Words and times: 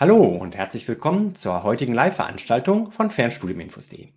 Hallo 0.00 0.24
und 0.24 0.56
herzlich 0.56 0.88
willkommen 0.88 1.34
zur 1.34 1.62
heutigen 1.62 1.92
Live-Veranstaltung 1.92 2.90
von 2.90 3.10
Fernstudiuminfos.de. 3.10 4.08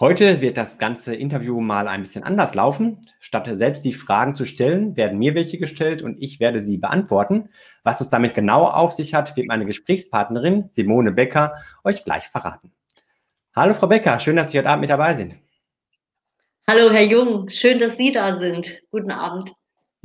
Heute 0.00 0.40
wird 0.40 0.56
das 0.56 0.78
ganze 0.78 1.14
Interview 1.14 1.60
mal 1.60 1.86
ein 1.86 2.00
bisschen 2.00 2.24
anders 2.24 2.56
laufen. 2.56 3.08
Statt 3.20 3.48
selbst 3.52 3.84
die 3.84 3.92
Fragen 3.92 4.34
zu 4.34 4.44
stellen, 4.44 4.96
werden 4.96 5.20
mir 5.20 5.36
welche 5.36 5.56
gestellt 5.56 6.02
und 6.02 6.20
ich 6.20 6.40
werde 6.40 6.58
sie 6.58 6.78
beantworten. 6.78 7.50
Was 7.84 8.00
es 8.00 8.10
damit 8.10 8.34
genau 8.34 8.64
auf 8.64 8.90
sich 8.90 9.14
hat, 9.14 9.36
wird 9.36 9.46
meine 9.46 9.66
Gesprächspartnerin 9.66 10.68
Simone 10.72 11.12
Becker 11.12 11.58
euch 11.84 12.02
gleich 12.02 12.24
verraten. 12.24 12.72
Hallo 13.54 13.72
Frau 13.72 13.86
Becker, 13.86 14.18
schön, 14.18 14.34
dass 14.34 14.50
Sie 14.50 14.58
heute 14.58 14.68
Abend 14.68 14.80
mit 14.80 14.90
dabei 14.90 15.14
sind. 15.14 15.36
Hallo 16.66 16.90
Herr 16.90 17.04
Jung, 17.04 17.48
schön, 17.50 17.78
dass 17.78 17.96
Sie 17.96 18.10
da 18.10 18.34
sind. 18.34 18.82
Guten 18.90 19.12
Abend. 19.12 19.52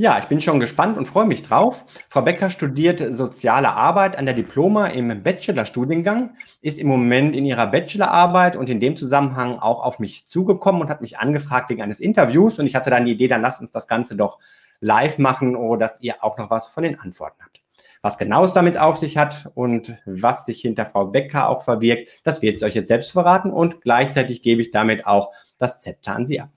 Ja, 0.01 0.17
ich 0.17 0.27
bin 0.27 0.39
schon 0.39 0.61
gespannt 0.61 0.97
und 0.97 1.09
freue 1.09 1.25
mich 1.25 1.43
drauf. 1.43 1.83
Frau 2.07 2.21
Becker 2.21 2.49
studiert 2.49 3.13
soziale 3.13 3.67
Arbeit 3.67 4.17
an 4.17 4.23
der 4.23 4.33
Diploma 4.33 4.87
im 4.87 5.23
Bachelorstudiengang, 5.23 6.37
ist 6.61 6.79
im 6.79 6.87
Moment 6.87 7.35
in 7.35 7.43
ihrer 7.43 7.67
Bachelorarbeit 7.67 8.55
und 8.55 8.69
in 8.69 8.79
dem 8.79 8.95
Zusammenhang 8.95 9.59
auch 9.59 9.83
auf 9.83 9.99
mich 9.99 10.25
zugekommen 10.25 10.81
und 10.81 10.89
hat 10.89 11.01
mich 11.01 11.17
angefragt 11.17 11.69
wegen 11.69 11.81
eines 11.81 11.99
Interviews. 11.99 12.59
Und 12.59 12.65
ich 12.65 12.75
hatte 12.75 12.89
dann 12.89 13.03
die 13.03 13.11
Idee, 13.11 13.27
dann 13.27 13.41
lasst 13.41 13.59
uns 13.59 13.73
das 13.73 13.89
Ganze 13.89 14.15
doch 14.15 14.39
live 14.79 15.17
machen, 15.17 15.57
oder 15.57 15.79
dass 15.79 15.99
ihr 15.99 16.23
auch 16.23 16.37
noch 16.37 16.49
was 16.49 16.69
von 16.69 16.83
den 16.83 16.97
Antworten 16.97 17.43
habt. 17.43 17.59
Was 18.01 18.17
genau 18.17 18.45
es 18.45 18.53
damit 18.53 18.77
auf 18.77 18.97
sich 18.97 19.17
hat 19.17 19.51
und 19.53 19.97
was 20.05 20.45
sich 20.45 20.61
hinter 20.61 20.85
Frau 20.85 21.07
Becker 21.07 21.49
auch 21.49 21.61
verbirgt, 21.61 22.07
das 22.23 22.41
wird 22.41 22.59
sie 22.59 22.65
euch 22.65 22.75
jetzt 22.75 22.87
selbst 22.87 23.11
verraten 23.11 23.51
und 23.51 23.81
gleichzeitig 23.81 24.43
gebe 24.43 24.61
ich 24.61 24.71
damit 24.71 25.05
auch 25.05 25.33
das 25.57 25.81
Zepter 25.81 26.15
an 26.15 26.25
sie 26.25 26.39
ab. 26.39 26.51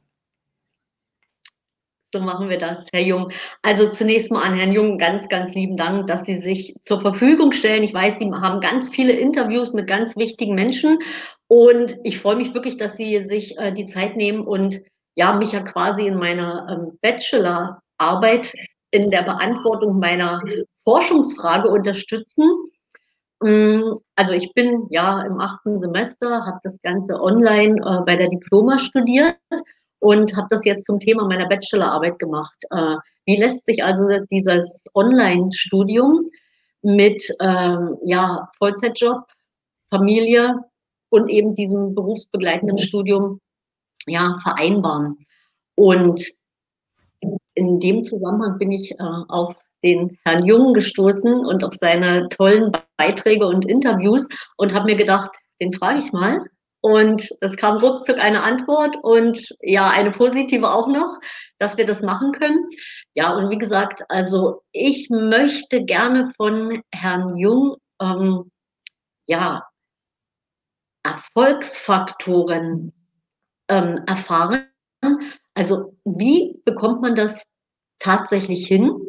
So 2.14 2.20
machen 2.20 2.50
wir 2.50 2.58
das, 2.58 2.88
Herr 2.92 3.00
Jung. 3.00 3.32
Also 3.62 3.90
zunächst 3.90 4.30
mal 4.30 4.42
an 4.42 4.54
Herrn 4.54 4.72
Jung 4.72 4.98
ganz, 4.98 5.28
ganz 5.30 5.54
lieben 5.54 5.76
Dank, 5.76 6.06
dass 6.08 6.26
Sie 6.26 6.36
sich 6.36 6.76
zur 6.84 7.00
Verfügung 7.00 7.52
stellen. 7.52 7.82
Ich 7.82 7.94
weiß, 7.94 8.18
Sie 8.18 8.30
haben 8.30 8.60
ganz 8.60 8.90
viele 8.90 9.14
Interviews 9.14 9.72
mit 9.72 9.86
ganz 9.86 10.14
wichtigen 10.16 10.54
Menschen 10.54 10.98
und 11.48 11.96
ich 12.04 12.18
freue 12.18 12.36
mich 12.36 12.52
wirklich, 12.52 12.76
dass 12.76 12.96
Sie 12.96 13.24
sich 13.24 13.56
äh, 13.56 13.72
die 13.72 13.86
Zeit 13.86 14.16
nehmen 14.16 14.46
und 14.46 14.82
ja, 15.14 15.32
mich 15.32 15.52
ja 15.52 15.60
quasi 15.60 16.06
in 16.06 16.16
meiner 16.16 16.66
ähm, 16.68 16.98
Bachelorarbeit 17.00 18.52
in 18.90 19.10
der 19.10 19.22
Beantwortung 19.22 19.98
meiner 19.98 20.42
Forschungsfrage 20.84 21.68
unterstützen. 21.68 22.44
Mm, 23.40 23.94
also 24.16 24.34
ich 24.34 24.52
bin 24.52 24.86
ja 24.90 25.22
im 25.22 25.40
achten 25.40 25.80
Semester, 25.80 26.44
habe 26.44 26.60
das 26.62 26.78
Ganze 26.82 27.22
online 27.22 27.76
äh, 27.76 28.04
bei 28.04 28.16
der 28.16 28.28
Diploma 28.28 28.76
studiert 28.76 29.38
und 30.02 30.36
habe 30.36 30.48
das 30.50 30.64
jetzt 30.64 30.84
zum 30.84 30.98
Thema 30.98 31.28
meiner 31.28 31.46
Bachelorarbeit 31.46 32.18
gemacht. 32.18 32.56
Äh, 32.70 32.96
wie 33.24 33.36
lässt 33.36 33.64
sich 33.66 33.84
also 33.84 34.02
dieses 34.32 34.82
Online-Studium 34.94 36.28
mit 36.82 37.22
ähm, 37.40 37.96
ja, 38.04 38.50
Vollzeitjob, 38.58 39.22
Familie 39.90 40.56
und 41.10 41.28
eben 41.28 41.54
diesem 41.54 41.94
berufsbegleitenden 41.94 42.78
mhm. 42.78 42.82
Studium 42.82 43.40
ja, 44.06 44.38
vereinbaren? 44.42 45.18
Und 45.76 46.26
in 47.54 47.78
dem 47.78 48.02
Zusammenhang 48.02 48.58
bin 48.58 48.72
ich 48.72 48.90
äh, 48.90 48.96
auf 49.28 49.54
den 49.84 50.18
Herrn 50.24 50.44
Jung 50.44 50.74
gestoßen 50.74 51.46
und 51.46 51.62
auf 51.62 51.74
seine 51.74 52.24
tollen 52.28 52.72
Beiträge 52.96 53.46
und 53.46 53.66
Interviews 53.66 54.26
und 54.56 54.74
habe 54.74 54.86
mir 54.86 54.96
gedacht, 54.96 55.30
den 55.60 55.72
frage 55.72 56.00
ich 56.00 56.12
mal, 56.12 56.44
und 56.82 57.28
es 57.40 57.56
kam 57.56 57.78
ruckzuck 57.78 58.18
eine 58.18 58.42
Antwort 58.42 58.96
und 59.02 59.38
ja, 59.60 59.88
eine 59.88 60.10
positive 60.10 60.68
auch 60.68 60.88
noch, 60.88 61.16
dass 61.58 61.78
wir 61.78 61.86
das 61.86 62.02
machen 62.02 62.32
können. 62.32 62.66
Ja, 63.14 63.32
und 63.34 63.50
wie 63.50 63.58
gesagt, 63.58 64.04
also 64.08 64.62
ich 64.72 65.08
möchte 65.08 65.84
gerne 65.84 66.32
von 66.36 66.82
Herrn 66.92 67.36
Jung 67.36 67.76
ähm, 68.00 68.50
ja, 69.26 69.64
Erfolgsfaktoren 71.04 72.92
ähm, 73.68 74.00
erfahren. 74.06 74.66
Also 75.54 75.96
wie 76.04 76.60
bekommt 76.64 77.00
man 77.00 77.14
das 77.14 77.44
tatsächlich 78.00 78.66
hin? 78.66 79.08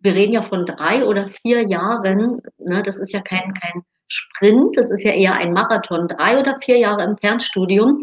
Wir 0.00 0.12
reden 0.14 0.34
ja 0.34 0.42
von 0.42 0.66
drei 0.66 1.06
oder 1.06 1.26
vier 1.26 1.66
Jahren. 1.66 2.42
Ne? 2.58 2.82
Das 2.82 2.98
ist 3.00 3.12
ja 3.12 3.22
kein, 3.22 3.54
kein 3.54 3.82
Sprint, 4.08 4.76
das 4.76 4.90
ist 4.90 5.04
ja 5.04 5.12
eher 5.12 5.34
ein 5.34 5.52
Marathon, 5.52 6.08
drei 6.08 6.38
oder 6.38 6.58
vier 6.60 6.78
Jahre 6.78 7.04
im 7.04 7.16
Fernstudium. 7.16 8.00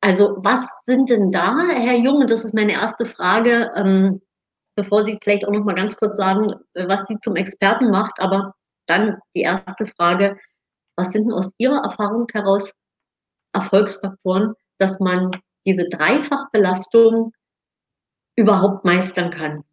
Also 0.00 0.38
was 0.42 0.82
sind 0.86 1.10
denn 1.10 1.30
da, 1.30 1.62
Herr 1.68 1.96
Jung, 1.96 2.26
das 2.26 2.44
ist 2.44 2.54
meine 2.54 2.72
erste 2.72 3.06
Frage, 3.06 3.70
ähm, 3.76 4.20
bevor 4.74 5.02
Sie 5.04 5.18
vielleicht 5.22 5.46
auch 5.46 5.52
noch 5.52 5.64
mal 5.64 5.74
ganz 5.74 5.96
kurz 5.96 6.16
sagen, 6.16 6.54
was 6.74 7.06
Sie 7.06 7.18
zum 7.18 7.36
Experten 7.36 7.90
macht, 7.90 8.20
aber 8.20 8.54
dann 8.86 9.18
die 9.36 9.42
erste 9.42 9.86
Frage, 9.86 10.38
was 10.96 11.12
sind 11.12 11.24
denn 11.24 11.32
aus 11.32 11.52
Ihrer 11.58 11.82
Erfahrung 11.82 12.26
heraus 12.32 12.72
Erfolgsfaktoren, 13.54 14.54
dass 14.78 14.98
man 14.98 15.30
diese 15.66 15.88
Dreifachbelastung 15.88 17.32
überhaupt 18.36 18.84
meistern 18.84 19.30
kann? 19.30 19.64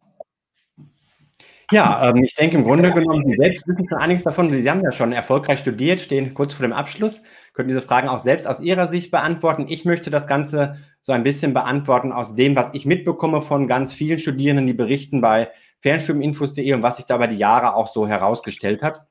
Ja, 1.70 2.10
ähm, 2.10 2.24
ich 2.24 2.34
denke 2.34 2.56
im 2.56 2.64
Grunde 2.64 2.92
genommen, 2.92 3.24
Sie 3.28 3.36
selbst 3.36 3.66
wissen 3.68 3.88
schon 3.88 3.98
einiges 3.98 4.24
davon. 4.24 4.50
Sie 4.50 4.68
haben 4.68 4.82
ja 4.82 4.90
schon 4.90 5.12
erfolgreich 5.12 5.60
studiert, 5.60 6.00
stehen 6.00 6.34
kurz 6.34 6.54
vor 6.54 6.66
dem 6.66 6.72
Abschluss, 6.72 7.22
können 7.52 7.68
diese 7.68 7.80
Fragen 7.80 8.08
auch 8.08 8.18
selbst 8.18 8.46
aus 8.46 8.60
Ihrer 8.60 8.88
Sicht 8.88 9.10
beantworten. 9.10 9.66
Ich 9.68 9.84
möchte 9.84 10.10
das 10.10 10.26
Ganze 10.26 10.76
so 11.02 11.12
ein 11.12 11.22
bisschen 11.22 11.54
beantworten 11.54 12.12
aus 12.12 12.34
dem, 12.34 12.56
was 12.56 12.74
ich 12.74 12.86
mitbekomme 12.86 13.40
von 13.40 13.68
ganz 13.68 13.92
vielen 13.92 14.18
Studierenden, 14.18 14.66
die 14.66 14.72
berichten 14.72 15.20
bei 15.20 15.50
fernstudiuminfos.de 15.80 16.72
und 16.74 16.82
was 16.82 16.96
sich 16.96 17.06
da 17.06 17.16
über 17.16 17.28
die 17.28 17.36
Jahre 17.36 17.74
auch 17.74 17.86
so 17.86 18.06
herausgestellt 18.06 18.82
hat. 18.82 19.06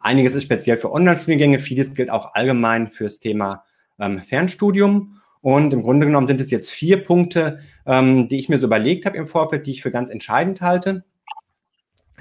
Einiges 0.00 0.34
ist 0.34 0.44
speziell 0.44 0.78
für 0.78 0.90
Online-Studiengänge, 0.90 1.58
vieles 1.58 1.94
gilt 1.94 2.10
auch 2.10 2.34
allgemein 2.34 2.90
fürs 2.90 3.20
Thema 3.20 3.64
ähm, 4.00 4.20
Fernstudium. 4.20 5.20
Und 5.40 5.72
im 5.72 5.82
Grunde 5.82 6.06
genommen 6.06 6.28
sind 6.28 6.40
es 6.40 6.50
jetzt 6.50 6.70
vier 6.70 7.04
Punkte, 7.04 7.58
ähm, 7.84 8.28
die 8.28 8.38
ich 8.38 8.48
mir 8.48 8.58
so 8.58 8.66
überlegt 8.66 9.06
habe 9.06 9.16
im 9.16 9.26
Vorfeld, 9.26 9.66
die 9.66 9.72
ich 9.72 9.82
für 9.82 9.90
ganz 9.90 10.08
entscheidend 10.08 10.60
halte. 10.60 11.04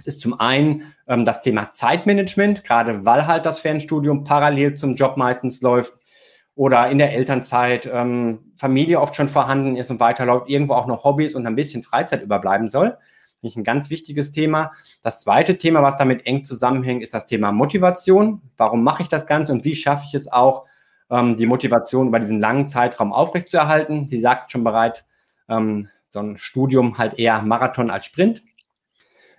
Es 0.01 0.07
ist 0.07 0.21
zum 0.21 0.39
einen 0.39 0.93
ähm, 1.07 1.25
das 1.25 1.41
Thema 1.41 1.69
Zeitmanagement, 1.69 2.63
gerade 2.63 3.05
weil 3.05 3.27
halt 3.27 3.45
das 3.45 3.59
Fernstudium 3.59 4.23
parallel 4.23 4.73
zum 4.73 4.95
Job 4.95 5.15
meistens 5.15 5.61
läuft 5.61 5.93
oder 6.55 6.89
in 6.89 6.97
der 6.97 7.13
Elternzeit 7.13 7.87
ähm, 7.91 8.53
Familie 8.57 8.99
oft 8.99 9.15
schon 9.15 9.27
vorhanden 9.27 9.75
ist 9.75 9.91
und 9.91 9.99
weiterläuft, 9.99 10.49
irgendwo 10.49 10.73
auch 10.73 10.87
noch 10.87 11.03
Hobbys 11.03 11.35
und 11.35 11.45
ein 11.45 11.55
bisschen 11.55 11.83
Freizeit 11.83 12.23
überbleiben 12.23 12.67
soll. 12.67 12.97
Nicht 13.43 13.57
ein 13.57 13.63
ganz 13.63 13.91
wichtiges 13.91 14.31
Thema. 14.31 14.71
Das 15.03 15.21
zweite 15.21 15.59
Thema, 15.59 15.83
was 15.83 15.97
damit 15.97 16.25
eng 16.25 16.45
zusammenhängt, 16.45 17.03
ist 17.03 17.13
das 17.13 17.27
Thema 17.27 17.51
Motivation. 17.51 18.41
Warum 18.57 18.83
mache 18.83 19.03
ich 19.03 19.07
das 19.07 19.27
Ganze 19.27 19.53
und 19.53 19.65
wie 19.65 19.75
schaffe 19.75 20.05
ich 20.07 20.15
es 20.15 20.31
auch, 20.31 20.65
ähm, 21.11 21.37
die 21.37 21.45
Motivation 21.45 22.07
über 22.07 22.19
diesen 22.19 22.39
langen 22.39 22.65
Zeitraum 22.65 23.13
aufrechtzuerhalten? 23.13 24.07
Sie 24.07 24.19
sagt 24.19 24.51
schon 24.51 24.63
bereits, 24.63 25.07
ähm, 25.47 25.89
so 26.09 26.19
ein 26.19 26.37
Studium 26.37 26.97
halt 26.97 27.17
eher 27.17 27.41
Marathon 27.43 27.91
als 27.91 28.05
Sprint. 28.07 28.43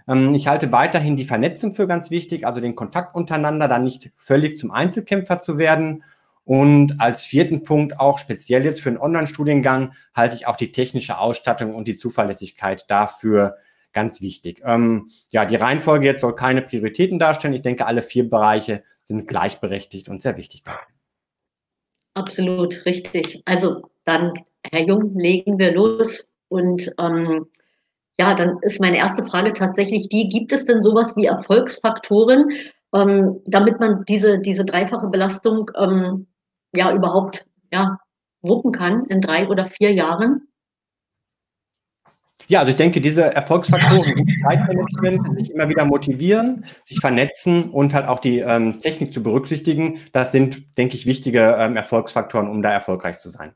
Ähm, 0.09 0.35
ich 0.35 0.47
halte 0.47 0.73
weiterhin 0.73 1.17
die 1.17 1.25
Vernetzung 1.25 1.75
für 1.75 1.87
ganz 1.87 2.11
wichtig, 2.11 2.47
also 2.47 2.61
den 2.61 2.75
Kontakt 2.75 3.15
untereinander, 3.15 3.69
dann 3.69 3.85
nicht 3.85 4.11
völlig 4.17 4.59
zum 4.59 4.71
Einzelkämpfer 4.71 5.41
zu 5.41 5.59
werden. 5.59 6.05
Und 6.45 7.01
als 7.01 7.23
vierten 7.23 7.63
Punkt 7.63 8.01
auch 8.01 8.19
speziell 8.19 8.65
jetzt 8.65 8.81
für 8.81 8.89
einen 8.89 8.99
Online-Studiengang 8.99 9.93
halte 10.15 10.35
ich 10.35 10.47
auch 10.47 10.57
die 10.57 10.73
technische 10.73 11.19
Ausstattung 11.19 11.75
und 11.75 11.87
die 11.87 11.97
Zuverlässigkeit 11.97 12.91
dafür 12.91 13.57
ganz 13.93 14.23
wichtig. 14.23 14.63
Ähm, 14.65 15.11
ja, 15.31 15.45
die 15.45 15.57
Reihenfolge 15.57 16.07
jetzt 16.07 16.23
soll 16.23 16.35
keine 16.35 16.63
Prioritäten 16.63 17.19
darstellen. 17.19 17.55
Ich 17.55 17.63
denke, 17.63 17.87
alle 17.87 18.03
vier 18.03 18.29
Bereiche 18.29 18.83
sind 19.05 19.29
gleichberechtigt 19.29 20.09
und 20.09 20.23
sehr 20.23 20.37
wichtig. 20.37 20.65
Absolut 22.15 22.85
richtig. 22.87 23.43
Also 23.45 23.91
dann, 24.05 24.33
Herr 24.71 24.87
Jung, 24.87 25.17
legen 25.17 25.59
wir 25.59 25.73
los 25.73 26.27
und 26.49 26.93
ähm, 26.99 27.47
ja, 28.19 28.35
dann 28.35 28.59
ist 28.63 28.81
meine 28.81 28.99
erste 28.99 29.25
Frage 29.25 29.53
tatsächlich 29.53 30.09
die, 30.09 30.29
gibt 30.29 30.53
es 30.53 30.67
denn 30.67 30.81
sowas 30.81 31.17
wie 31.17 31.27
Erfolgsfaktoren, 31.27 32.51
ähm, 32.95 33.41
damit 33.47 33.81
man 33.81 34.05
diese, 34.07 34.39
diese 34.39 34.65
dreifache 34.65 35.09
Belastung 35.09 35.71
ähm, 35.79 36.27
ja 36.75 36.93
überhaupt 36.93 37.47
ja, 37.73 37.99
wuppen 38.43 38.73
kann 38.73 39.05
in 39.07 39.21
drei 39.21 39.49
oder 39.49 39.67
vier 39.67 39.93
Jahren? 39.93 40.49
Ja, 42.49 42.59
also 42.59 42.71
ich 42.71 42.77
denke, 42.77 43.01
diese 43.01 43.35
Erfolgsfaktoren, 43.35 44.27
Zeitmanagement, 44.43 45.39
sich 45.39 45.53
immer 45.53 45.69
wieder 45.69 45.85
motivieren, 45.85 46.67
sich 46.85 46.99
vernetzen 46.99 47.71
und 47.71 47.95
halt 47.95 48.07
auch 48.07 48.19
die 48.19 48.41
ähm, 48.41 48.81
Technik 48.81 49.15
zu 49.15 49.23
berücksichtigen, 49.23 50.01
das 50.13 50.33
sind, 50.33 50.77
denke 50.77 50.97
ich, 50.97 51.07
wichtige 51.07 51.57
ähm, 51.59 51.77
Erfolgsfaktoren, 51.77 52.49
um 52.49 52.61
da 52.61 52.71
erfolgreich 52.71 53.19
zu 53.19 53.31
sein. 53.31 53.55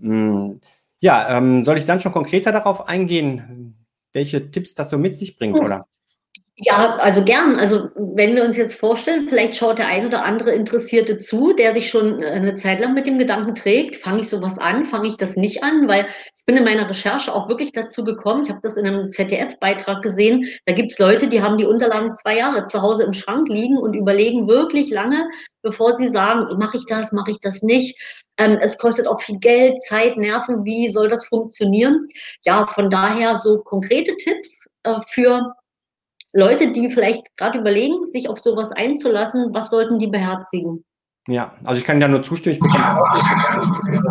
Hm. 0.00 0.60
Ja, 1.00 1.36
ähm, 1.36 1.64
soll 1.64 1.78
ich 1.78 1.84
dann 1.84 2.00
schon 2.00 2.12
konkreter 2.12 2.52
darauf 2.52 2.88
eingehen, 2.88 3.76
welche 4.12 4.50
Tipps 4.50 4.74
das 4.74 4.90
so 4.90 4.98
mit 4.98 5.18
sich 5.18 5.38
bringt, 5.38 5.58
hm. 5.58 5.64
oder? 5.64 5.86
Ja, 6.58 6.96
also 6.96 7.22
gern. 7.22 7.58
Also 7.58 7.90
wenn 7.96 8.34
wir 8.34 8.42
uns 8.42 8.56
jetzt 8.56 8.80
vorstellen, 8.80 9.28
vielleicht 9.28 9.56
schaut 9.56 9.78
der 9.78 9.88
ein 9.88 10.06
oder 10.06 10.24
andere 10.24 10.52
Interessierte 10.52 11.18
zu, 11.18 11.52
der 11.52 11.74
sich 11.74 11.90
schon 11.90 12.24
eine 12.24 12.54
Zeit 12.54 12.80
lang 12.80 12.94
mit 12.94 13.06
dem 13.06 13.18
Gedanken 13.18 13.54
trägt, 13.54 13.96
fange 13.96 14.20
ich 14.20 14.28
sowas 14.28 14.58
an, 14.58 14.86
fange 14.86 15.08
ich 15.08 15.18
das 15.18 15.36
nicht 15.36 15.62
an, 15.62 15.86
weil 15.86 16.06
bin 16.46 16.56
in 16.56 16.64
meiner 16.64 16.88
Recherche 16.88 17.34
auch 17.34 17.48
wirklich 17.48 17.72
dazu 17.72 18.04
gekommen, 18.04 18.44
ich 18.44 18.50
habe 18.50 18.60
das 18.62 18.76
in 18.76 18.86
einem 18.86 19.08
ZDF-Beitrag 19.08 20.02
gesehen, 20.02 20.46
da 20.64 20.72
gibt 20.72 20.92
es 20.92 20.98
Leute, 20.98 21.28
die 21.28 21.42
haben 21.42 21.58
die 21.58 21.66
Unterlagen 21.66 22.14
zwei 22.14 22.38
Jahre 22.38 22.66
zu 22.66 22.80
Hause 22.80 23.04
im 23.04 23.12
Schrank 23.12 23.48
liegen 23.48 23.76
und 23.76 23.94
überlegen 23.94 24.46
wirklich 24.46 24.90
lange, 24.90 25.28
bevor 25.62 25.96
sie 25.96 26.08
sagen, 26.08 26.56
mache 26.56 26.76
ich 26.76 26.86
das, 26.86 27.12
mache 27.12 27.32
ich 27.32 27.40
das 27.40 27.62
nicht. 27.62 28.00
Ähm, 28.38 28.58
es 28.60 28.78
kostet 28.78 29.08
auch 29.08 29.20
viel 29.20 29.38
Geld, 29.38 29.80
Zeit, 29.82 30.16
Nerven, 30.16 30.64
wie 30.64 30.88
soll 30.88 31.08
das 31.08 31.26
funktionieren? 31.26 32.04
Ja, 32.44 32.66
von 32.66 32.90
daher 32.90 33.34
so 33.34 33.58
konkrete 33.58 34.14
Tipps 34.16 34.70
äh, 34.84 34.98
für 35.10 35.54
Leute, 36.32 36.70
die 36.70 36.90
vielleicht 36.90 37.36
gerade 37.36 37.58
überlegen, 37.58 38.06
sich 38.12 38.28
auf 38.28 38.38
sowas 38.38 38.70
einzulassen, 38.72 39.52
was 39.52 39.70
sollten 39.70 39.98
die 39.98 40.06
beherzigen? 40.06 40.84
Ja, 41.28 41.54
also 41.64 41.80
ich 41.80 41.84
kann 41.84 41.98
da 41.98 42.06
nur 42.06 42.22
zustimmen. 42.22 42.54
Ich 42.54 42.60
bekomme 42.60 43.00
auch 43.00 44.05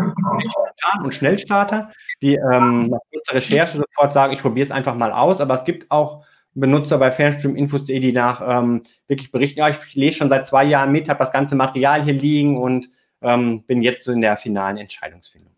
und 1.03 1.13
Schnellstarter, 1.13 1.91
die 2.21 2.35
ähm, 2.35 2.87
nach 2.87 2.99
kurzer 3.11 3.35
Recherche 3.35 3.77
sofort 3.77 4.13
sagen, 4.13 4.33
ich 4.33 4.41
probiere 4.41 4.63
es 4.63 4.71
einfach 4.71 4.95
mal 4.95 5.11
aus. 5.11 5.41
Aber 5.41 5.53
es 5.53 5.65
gibt 5.65 5.91
auch 5.91 6.23
Benutzer 6.53 6.97
bei 6.97 7.11
Fernstreaminfos.de, 7.11 7.99
die 7.99 8.13
nach 8.13 8.41
ähm, 8.45 8.83
wirklich 9.07 9.31
berichten, 9.31 9.59
ja, 9.59 9.69
ich 9.69 9.95
lese 9.95 10.17
schon 10.17 10.29
seit 10.29 10.45
zwei 10.45 10.63
Jahren 10.63 10.91
mit, 10.91 11.09
habe 11.09 11.19
das 11.19 11.31
ganze 11.31 11.55
Material 11.55 12.03
hier 12.03 12.13
liegen 12.13 12.57
und 12.57 12.89
ähm, 13.21 13.63
bin 13.63 13.81
jetzt 13.81 14.03
so 14.05 14.11
in 14.11 14.21
der 14.21 14.37
finalen 14.37 14.77
Entscheidungsfindung. 14.77 15.53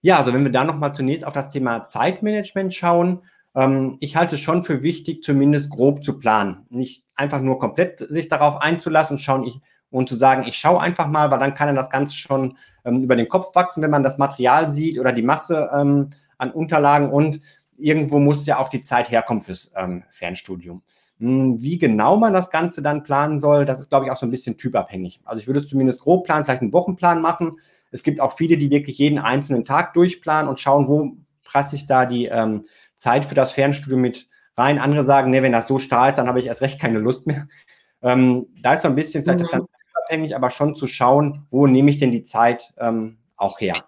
Ja, 0.00 0.18
also 0.18 0.32
wenn 0.32 0.44
wir 0.44 0.52
da 0.52 0.64
nochmal 0.64 0.94
zunächst 0.94 1.24
auf 1.24 1.32
das 1.32 1.50
Thema 1.50 1.82
Zeitmanagement 1.82 2.74
schauen, 2.74 3.22
ähm, 3.54 3.96
ich 4.00 4.16
halte 4.16 4.36
es 4.36 4.40
schon 4.40 4.62
für 4.62 4.82
wichtig, 4.82 5.22
zumindest 5.22 5.70
grob 5.70 6.04
zu 6.04 6.18
planen. 6.18 6.66
Nicht 6.68 7.04
einfach 7.16 7.40
nur 7.40 7.58
komplett 7.58 7.98
sich 7.98 8.28
darauf 8.28 8.60
einzulassen 8.60 9.16
und 9.16 9.20
schauen, 9.20 9.44
ich, 9.44 9.60
und 9.90 10.08
zu 10.08 10.16
sagen, 10.16 10.44
ich 10.46 10.56
schaue 10.56 10.80
einfach 10.80 11.06
mal, 11.06 11.30
weil 11.30 11.38
dann 11.38 11.54
kann 11.54 11.68
er 11.68 11.74
das 11.74 11.90
Ganze 11.90 12.16
schon 12.16 12.56
ähm, 12.84 13.02
über 13.02 13.16
den 13.16 13.28
Kopf 13.28 13.54
wachsen, 13.54 13.82
wenn 13.82 13.90
man 13.90 14.02
das 14.02 14.18
Material 14.18 14.70
sieht 14.70 14.98
oder 14.98 15.12
die 15.12 15.22
Masse 15.22 15.70
ähm, 15.74 16.10
an 16.36 16.50
Unterlagen 16.50 17.10
und 17.10 17.40
irgendwo 17.76 18.18
muss 18.18 18.46
ja 18.46 18.58
auch 18.58 18.68
die 18.68 18.80
Zeit 18.80 19.10
herkommen 19.10 19.40
fürs 19.40 19.72
ähm, 19.76 20.04
Fernstudium. 20.10 20.82
Hm, 21.20 21.60
wie 21.60 21.78
genau 21.78 22.16
man 22.16 22.32
das 22.32 22.50
Ganze 22.50 22.82
dann 22.82 23.02
planen 23.02 23.38
soll, 23.38 23.64
das 23.64 23.80
ist, 23.80 23.88
glaube 23.88 24.06
ich, 24.06 24.10
auch 24.10 24.16
so 24.16 24.26
ein 24.26 24.30
bisschen 24.30 24.56
typabhängig. 24.56 25.20
Also 25.24 25.40
ich 25.40 25.46
würde 25.46 25.60
es 25.60 25.68
zumindest 25.68 26.00
grob 26.00 26.24
planen, 26.24 26.44
vielleicht 26.44 26.62
einen 26.62 26.72
Wochenplan 26.72 27.20
machen. 27.20 27.58
Es 27.90 28.02
gibt 28.02 28.20
auch 28.20 28.32
viele, 28.32 28.56
die 28.56 28.70
wirklich 28.70 28.98
jeden 28.98 29.18
einzelnen 29.18 29.64
Tag 29.64 29.94
durchplanen 29.94 30.48
und 30.48 30.60
schauen, 30.60 30.88
wo 30.88 31.16
prasse 31.42 31.76
ich 31.76 31.86
da 31.86 32.04
die 32.04 32.26
ähm, 32.26 32.66
Zeit 32.94 33.24
für 33.24 33.34
das 33.34 33.52
Fernstudium 33.52 34.00
mit 34.00 34.28
rein. 34.56 34.78
Andere 34.78 35.02
sagen, 35.02 35.30
nee, 35.30 35.42
wenn 35.42 35.52
das 35.52 35.66
so 35.66 35.78
starr 35.78 36.10
ist, 36.10 36.18
dann 36.18 36.28
habe 36.28 36.40
ich 36.40 36.46
erst 36.46 36.62
recht 36.62 36.80
keine 36.80 36.98
Lust 36.98 37.26
mehr. 37.26 37.48
Ähm, 38.02 38.46
da 38.62 38.74
ist 38.74 38.82
so 38.82 38.88
ein 38.88 38.94
bisschen 38.94 39.22
vielleicht 39.22 39.40
mhm. 39.40 39.42
das 39.44 39.50
Ganze 39.50 39.68
unabhängig, 40.08 40.34
aber 40.34 40.50
schon 40.50 40.76
zu 40.76 40.86
schauen, 40.86 41.46
wo 41.50 41.66
nehme 41.66 41.90
ich 41.90 41.98
denn 41.98 42.10
die 42.10 42.24
Zeit 42.24 42.72
ähm, 42.78 43.18
auch 43.36 43.60
her. 43.60 43.84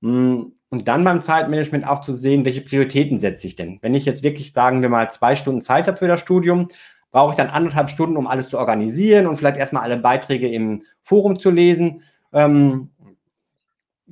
Hm, 0.00 0.52
und 0.70 0.88
dann 0.88 1.04
beim 1.04 1.20
Zeitmanagement 1.20 1.86
auch 1.86 2.00
zu 2.00 2.14
sehen, 2.14 2.44
welche 2.44 2.62
Prioritäten 2.62 3.20
setze 3.20 3.46
ich 3.46 3.56
denn. 3.56 3.78
Wenn 3.82 3.94
ich 3.94 4.06
jetzt 4.06 4.22
wirklich, 4.22 4.52
sagen 4.52 4.82
wir 4.82 4.88
mal, 4.88 5.10
zwei 5.10 5.34
Stunden 5.34 5.60
Zeit 5.60 5.86
habe 5.86 5.98
für 5.98 6.08
das 6.08 6.20
Studium, 6.20 6.68
brauche 7.10 7.32
ich 7.32 7.36
dann 7.36 7.50
anderthalb 7.50 7.90
Stunden, 7.90 8.16
um 8.16 8.26
alles 8.26 8.48
zu 8.48 8.58
organisieren 8.58 9.26
und 9.26 9.36
vielleicht 9.36 9.58
erstmal 9.58 9.82
alle 9.82 9.98
Beiträge 9.98 10.48
im 10.48 10.82
Forum 11.02 11.38
zu 11.38 11.50
lesen. 11.50 12.02
Ähm, 12.32 12.88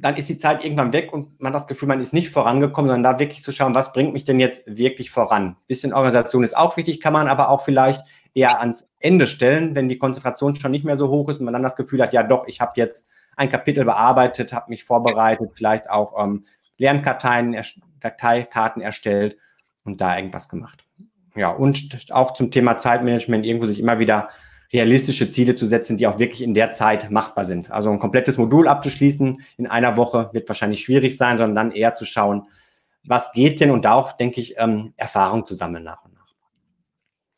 dann 0.00 0.16
ist 0.16 0.28
die 0.28 0.38
Zeit 0.38 0.64
irgendwann 0.64 0.92
weg 0.92 1.12
und 1.12 1.40
man 1.40 1.52
hat 1.52 1.60
das 1.60 1.66
Gefühl, 1.66 1.88
man 1.88 2.00
ist 2.00 2.12
nicht 2.14 2.30
vorangekommen, 2.30 2.90
sondern 2.90 3.14
da 3.14 3.18
wirklich 3.18 3.42
zu 3.42 3.52
schauen, 3.52 3.74
was 3.74 3.92
bringt 3.92 4.12
mich 4.12 4.24
denn 4.24 4.40
jetzt 4.40 4.62
wirklich 4.66 5.10
voran. 5.10 5.56
bisschen 5.66 5.92
Organisation 5.92 6.42
ist 6.42 6.56
auch 6.56 6.76
wichtig, 6.76 7.00
kann 7.00 7.12
man 7.12 7.28
aber 7.28 7.50
auch 7.50 7.62
vielleicht 7.62 8.02
eher 8.34 8.60
ans 8.60 8.88
Ende 8.98 9.26
stellen, 9.26 9.74
wenn 9.74 9.88
die 9.88 9.98
Konzentration 9.98 10.56
schon 10.56 10.70
nicht 10.70 10.84
mehr 10.84 10.96
so 10.96 11.08
hoch 11.08 11.28
ist 11.28 11.38
und 11.38 11.44
man 11.44 11.54
dann 11.54 11.62
das 11.62 11.76
Gefühl 11.76 12.02
hat, 12.02 12.12
ja 12.12 12.22
doch, 12.22 12.46
ich 12.46 12.60
habe 12.60 12.72
jetzt 12.76 13.08
ein 13.36 13.50
Kapitel 13.50 13.84
bearbeitet, 13.84 14.52
habe 14.52 14.70
mich 14.70 14.84
vorbereitet, 14.84 15.50
vielleicht 15.54 15.90
auch 15.90 16.22
ähm, 16.22 16.44
Lernkarteien, 16.78 17.56
Dateikarten 18.00 18.82
erstellt 18.82 19.36
und 19.84 20.00
da 20.00 20.16
irgendwas 20.16 20.48
gemacht. 20.48 20.84
Ja, 21.34 21.50
und 21.50 22.10
auch 22.10 22.34
zum 22.34 22.50
Thema 22.50 22.78
Zeitmanagement 22.78 23.44
irgendwo 23.44 23.66
sich 23.66 23.78
immer 23.78 23.98
wieder 23.98 24.30
realistische 24.72 25.28
Ziele 25.28 25.56
zu 25.56 25.66
setzen, 25.66 25.96
die 25.96 26.06
auch 26.06 26.18
wirklich 26.18 26.42
in 26.42 26.54
der 26.54 26.70
Zeit 26.72 27.10
machbar 27.10 27.44
sind. 27.44 27.70
Also 27.70 27.90
ein 27.90 27.98
komplettes 27.98 28.38
Modul 28.38 28.68
abzuschließen 28.68 29.42
in 29.56 29.66
einer 29.66 29.96
Woche 29.96 30.30
wird 30.32 30.48
wahrscheinlich 30.48 30.82
schwierig 30.82 31.16
sein, 31.16 31.38
sondern 31.38 31.56
dann 31.56 31.76
eher 31.76 31.94
zu 31.94 32.04
schauen, 32.04 32.46
was 33.04 33.32
geht 33.32 33.60
denn 33.60 33.70
und 33.70 33.84
da 33.84 33.94
auch, 33.94 34.12
denke 34.12 34.40
ich, 34.40 34.54
ähm, 34.58 34.92
Erfahrung 34.96 35.46
zu 35.46 35.54
sammeln 35.54 35.84
nach 35.84 36.04
und 36.04 36.14
nach. 36.14 36.26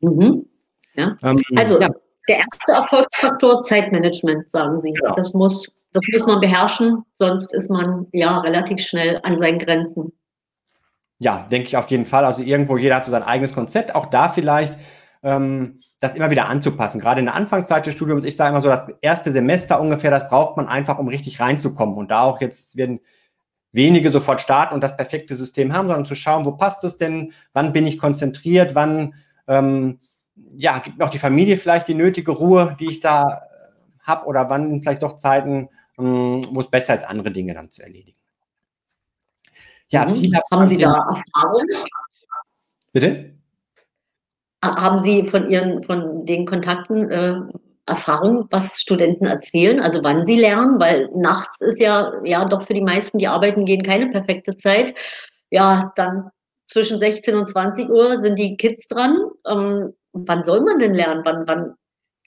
Mhm. 0.01 0.47
Ja. 0.95 1.17
Ähm, 1.23 1.43
also 1.57 1.81
ja. 1.81 1.89
der 2.29 2.39
erste 2.39 2.73
Erfolgsfaktor 2.73 3.63
Zeitmanagement, 3.63 4.51
sagen 4.51 4.79
Sie. 4.81 4.93
Genau. 4.93 5.15
Das 5.15 5.33
muss 5.33 5.73
das 5.93 6.05
muss 6.11 6.27
man 6.27 6.41
beherrschen, 6.41 7.05
sonst 7.19 7.53
ist 7.53 7.71
man 7.71 8.07
ja 8.13 8.39
relativ 8.39 8.81
schnell 8.81 9.21
an 9.23 9.39
seinen 9.39 9.59
Grenzen. 9.59 10.13
Ja, 11.19 11.47
denke 11.51 11.69
ich 11.69 11.77
auf 11.77 11.91
jeden 11.91 12.07
Fall. 12.07 12.25
Also 12.25 12.43
irgendwo 12.43 12.77
jeder 12.77 12.97
hat 12.97 13.05
so 13.05 13.11
sein 13.11 13.23
eigenes 13.23 13.53
Konzept. 13.53 13.95
Auch 13.95 14.07
da 14.07 14.29
vielleicht 14.29 14.77
ähm, 15.23 15.81
das 16.03 16.17
immer 16.17 16.33
wieder 16.33 16.49
anzupassen. 16.49 17.01
Gerade 17.01 17.21
in 17.21 17.27
der 17.27 17.37
Anfangszeit 17.37 17.87
des 17.87 17.95
Studiums, 17.95 18.25
ich 18.25 18.37
sage 18.37 18.51
immer 18.51 18.61
so, 18.61 18.67
das 18.67 18.87
erste 19.03 19.31
Semester 19.31 19.81
ungefähr, 19.81 20.11
das 20.11 20.27
braucht 20.27 20.57
man 20.57 20.67
einfach, 20.67 20.99
um 20.99 21.07
richtig 21.07 21.39
reinzukommen. 21.39 21.97
Und 21.97 22.11
da 22.11 22.23
auch 22.23 22.41
jetzt 22.41 22.77
werden 22.77 22.99
wenige 23.71 24.11
sofort 24.11 24.41
starten 24.41 24.75
und 24.75 24.81
das 24.81 24.97
perfekte 24.97 25.37
System 25.37 25.73
haben, 25.73 25.87
sondern 25.87 26.05
zu 26.05 26.17
schauen, 26.17 26.45
wo 26.45 26.53
passt 26.53 26.83
es 26.83 26.97
denn, 26.97 27.33
wann 27.53 27.73
bin 27.73 27.87
ich 27.87 28.01
konzentriert, 28.01 28.75
wann 28.75 29.15
ähm, 29.47 30.01
ja, 30.57 30.79
gibt 30.81 30.99
noch 30.99 31.09
die 31.09 31.21
Familie 31.21 31.57
vielleicht 31.57 31.87
die 31.87 31.95
nötige 31.95 32.33
Ruhe, 32.33 32.77
die 32.81 32.89
ich 32.89 32.99
da 32.99 33.43
habe 34.03 34.27
oder 34.27 34.51
wann 34.51 34.83
vielleicht 34.83 35.05
doch 35.05 35.19
Zeiten, 35.19 35.69
hm, 35.99 36.45
wo 36.51 36.61
es 36.61 36.69
besser 36.69 36.95
ist, 36.95 37.05
andere 37.05 37.31
Dinge 37.31 37.55
dann 37.55 37.71
zu 37.71 37.81
erledigen. 37.81 38.19
Ja, 39.89 40.05
mhm. 40.05 40.13
Ziel 40.15 40.37
Haben 40.51 40.67
Sie 40.67 40.79
da 40.79 40.95
Erfahrung? 40.95 41.67
Bitte? 42.93 43.42
Haben 44.63 44.99
Sie 44.99 45.27
von 45.27 45.51
Ihren, 45.51 45.83
von 45.83 46.25
den 46.25 46.47
Kontakten 46.47 47.11
äh, 47.11 47.41
Erfahrung, 47.87 48.47
was 48.51 48.81
Studenten 48.81 49.27
erzählen, 49.27 49.81
also 49.81 50.05
wann 50.05 50.25
sie 50.25 50.37
lernen, 50.37 50.79
weil 50.79 51.11
nachts 51.15 51.61
ist 51.61 51.81
ja, 51.81 52.13
ja 52.23 52.45
doch 52.45 52.67
für 52.67 52.75
die 52.75 52.81
meisten, 52.81 53.19
die 53.19 53.27
arbeiten 53.27 53.65
gehen, 53.65 53.83
keine 53.83 54.09
perfekte 54.11 54.57
Zeit. 54.57 54.95
Ja, 55.51 55.93
dann 55.97 56.31
zwischen 56.69 57.01
16 57.01 57.35
und 57.35 57.49
20 57.49 57.89
Uhr 57.91 58.23
sind 58.23 58.39
die 58.39 58.57
Kids 58.57 58.87
dran. 58.87 59.19
Ähm, 59.47 59.93
wann 60.13 60.43
soll 60.45 60.61
man 60.61 60.79
denn 60.79 60.95
lernen? 60.95 61.23
Wann, 61.25 61.47
wann 61.47 61.75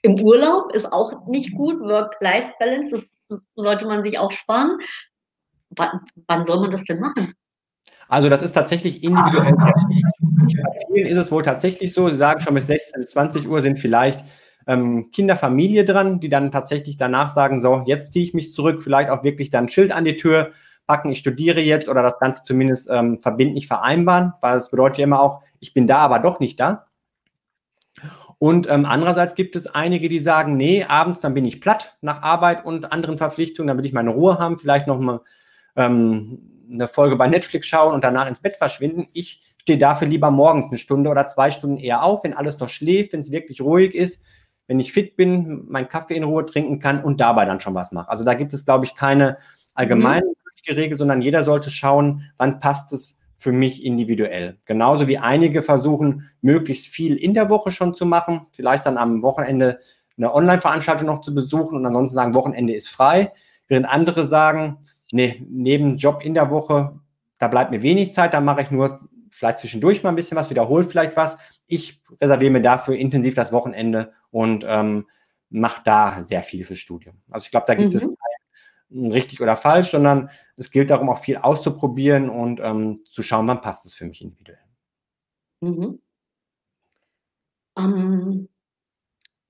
im 0.02 0.20
Urlaub 0.20 0.72
ist 0.74 0.92
auch 0.92 1.26
nicht 1.26 1.54
gut. 1.56 1.80
Work-Life-Balance, 1.80 3.06
das 3.28 3.46
sollte 3.56 3.86
man 3.86 4.04
sich 4.04 4.18
auch 4.18 4.32
sparen. 4.32 4.78
Wann, 5.70 6.00
wann 6.28 6.44
soll 6.44 6.60
man 6.60 6.70
das 6.70 6.84
denn 6.84 7.00
machen? 7.00 7.34
Also 8.08 8.28
das 8.28 8.42
ist 8.42 8.52
tatsächlich 8.52 9.02
individuell. 9.02 9.54
Bei 9.54 9.72
vielen 10.92 11.06
ist 11.06 11.18
es 11.18 11.32
wohl 11.32 11.42
tatsächlich 11.42 11.92
so, 11.92 12.08
sie 12.08 12.14
sagen 12.14 12.40
schon 12.40 12.54
bis 12.54 12.66
16 12.68 13.00
bis 13.00 13.10
20 13.10 13.48
Uhr 13.48 13.60
sind 13.60 13.78
vielleicht 13.78 14.24
ähm, 14.66 15.10
Kinder, 15.12 15.36
Familie 15.36 15.84
dran, 15.84 16.20
die 16.20 16.28
dann 16.28 16.50
tatsächlich 16.52 16.96
danach 16.96 17.28
sagen, 17.28 17.60
so, 17.60 17.82
jetzt 17.86 18.12
ziehe 18.12 18.24
ich 18.24 18.34
mich 18.34 18.52
zurück, 18.52 18.82
vielleicht 18.82 19.10
auch 19.10 19.22
wirklich 19.22 19.50
dann 19.50 19.64
ein 19.64 19.68
Schild 19.68 19.92
an 19.92 20.04
die 20.04 20.16
Tür 20.16 20.50
packen, 20.86 21.10
ich 21.10 21.18
studiere 21.18 21.60
jetzt 21.60 21.88
oder 21.88 22.02
das 22.02 22.18
Ganze 22.18 22.42
zumindest 22.44 22.88
ähm, 22.90 23.20
verbindlich 23.20 23.66
vereinbaren, 23.66 24.32
weil 24.40 24.54
das 24.54 24.70
bedeutet 24.70 24.98
ja 24.98 25.04
immer 25.04 25.20
auch, 25.20 25.42
ich 25.58 25.74
bin 25.74 25.86
da, 25.86 25.98
aber 25.98 26.20
doch 26.20 26.40
nicht 26.40 26.60
da. 26.60 26.86
Und 28.38 28.68
ähm, 28.68 28.84
andererseits 28.84 29.34
gibt 29.34 29.56
es 29.56 29.66
einige, 29.66 30.08
die 30.08 30.18
sagen, 30.18 30.56
nee, 30.56 30.84
abends 30.84 31.20
dann 31.20 31.34
bin 31.34 31.44
ich 31.44 31.60
platt 31.60 31.96
nach 32.02 32.22
Arbeit 32.22 32.64
und 32.64 32.92
anderen 32.92 33.18
Verpflichtungen, 33.18 33.68
dann 33.68 33.78
will 33.78 33.86
ich 33.86 33.94
meine 33.94 34.10
Ruhe 34.10 34.38
haben, 34.38 34.58
vielleicht 34.58 34.86
noch 34.86 35.00
mal 35.00 35.22
ähm, 35.74 36.55
eine 36.70 36.88
Folge 36.88 37.16
bei 37.16 37.26
Netflix 37.26 37.66
schauen 37.66 37.94
und 37.94 38.04
danach 38.04 38.26
ins 38.26 38.40
Bett 38.40 38.56
verschwinden. 38.56 39.08
Ich 39.12 39.42
stehe 39.60 39.78
dafür 39.78 40.08
lieber 40.08 40.30
morgens 40.30 40.68
eine 40.68 40.78
Stunde 40.78 41.10
oder 41.10 41.26
zwei 41.26 41.50
Stunden 41.50 41.78
eher 41.78 42.02
auf, 42.02 42.24
wenn 42.24 42.34
alles 42.34 42.58
noch 42.58 42.68
schläft, 42.68 43.12
wenn 43.12 43.20
es 43.20 43.30
wirklich 43.30 43.60
ruhig 43.60 43.94
ist, 43.94 44.24
wenn 44.66 44.80
ich 44.80 44.92
fit 44.92 45.16
bin, 45.16 45.64
meinen 45.68 45.88
Kaffee 45.88 46.14
in 46.14 46.24
Ruhe 46.24 46.44
trinken 46.44 46.80
kann 46.80 47.02
und 47.02 47.20
dabei 47.20 47.44
dann 47.44 47.60
schon 47.60 47.74
was 47.74 47.92
mache. 47.92 48.10
Also 48.10 48.24
da 48.24 48.34
gibt 48.34 48.52
es, 48.52 48.64
glaube 48.64 48.84
ich, 48.84 48.94
keine 48.94 49.38
allgemeine 49.74 50.26
mhm. 50.26 50.74
Regel, 50.74 50.98
sondern 50.98 51.22
jeder 51.22 51.44
sollte 51.44 51.70
schauen, 51.70 52.30
wann 52.38 52.58
passt 52.58 52.92
es 52.92 53.18
für 53.38 53.52
mich 53.52 53.84
individuell. 53.84 54.58
Genauso 54.64 55.06
wie 55.06 55.18
einige 55.18 55.62
versuchen, 55.62 56.30
möglichst 56.40 56.86
viel 56.86 57.16
in 57.16 57.34
der 57.34 57.50
Woche 57.50 57.70
schon 57.70 57.94
zu 57.94 58.06
machen, 58.06 58.46
vielleicht 58.54 58.86
dann 58.86 58.96
am 58.96 59.22
Wochenende 59.22 59.78
eine 60.16 60.34
Online-Veranstaltung 60.34 61.06
noch 61.06 61.20
zu 61.20 61.34
besuchen 61.34 61.76
und 61.76 61.86
ansonsten 61.86 62.16
sagen, 62.16 62.34
Wochenende 62.34 62.74
ist 62.74 62.88
frei, 62.88 63.32
während 63.68 63.86
andere 63.86 64.24
sagen, 64.24 64.78
nee, 65.12 65.44
neben 65.48 65.96
Job 65.96 66.24
in 66.24 66.34
der 66.34 66.50
Woche, 66.50 66.98
da 67.38 67.48
bleibt 67.48 67.70
mir 67.70 67.82
wenig 67.82 68.12
Zeit, 68.12 68.34
da 68.34 68.40
mache 68.40 68.62
ich 68.62 68.70
nur 68.70 69.00
vielleicht 69.30 69.58
zwischendurch 69.58 70.02
mal 70.02 70.10
ein 70.10 70.16
bisschen 70.16 70.36
was, 70.36 70.50
wiederhole 70.50 70.84
vielleicht 70.84 71.16
was. 71.16 71.36
Ich 71.66 72.02
reserviere 72.20 72.52
mir 72.52 72.62
dafür 72.62 72.96
intensiv 72.96 73.34
das 73.34 73.52
Wochenende 73.52 74.12
und 74.30 74.64
ähm, 74.66 75.06
mache 75.50 75.82
da 75.84 76.22
sehr 76.22 76.42
viel 76.42 76.64
fürs 76.64 76.78
Studium. 76.78 77.16
Also 77.30 77.44
ich 77.44 77.50
glaube, 77.50 77.66
da 77.66 77.74
gibt 77.74 77.92
mhm. 77.92 77.96
es 77.96 78.10
richtig 78.90 79.40
oder 79.40 79.56
falsch, 79.56 79.90
sondern 79.90 80.30
es 80.56 80.70
gilt 80.70 80.90
darum, 80.90 81.10
auch 81.10 81.18
viel 81.18 81.36
auszuprobieren 81.36 82.30
und 82.30 82.60
ähm, 82.60 82.98
zu 83.04 83.22
schauen, 83.22 83.46
wann 83.48 83.60
passt 83.60 83.84
es 83.84 83.94
für 83.94 84.06
mich 84.06 84.22
individuell. 84.22 84.58
Mhm. 85.60 86.00
Ähm, 87.78 88.48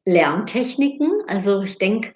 Lerntechniken, 0.05 1.13
also 1.27 1.63
ich 1.63 1.79
denke, 1.79 2.15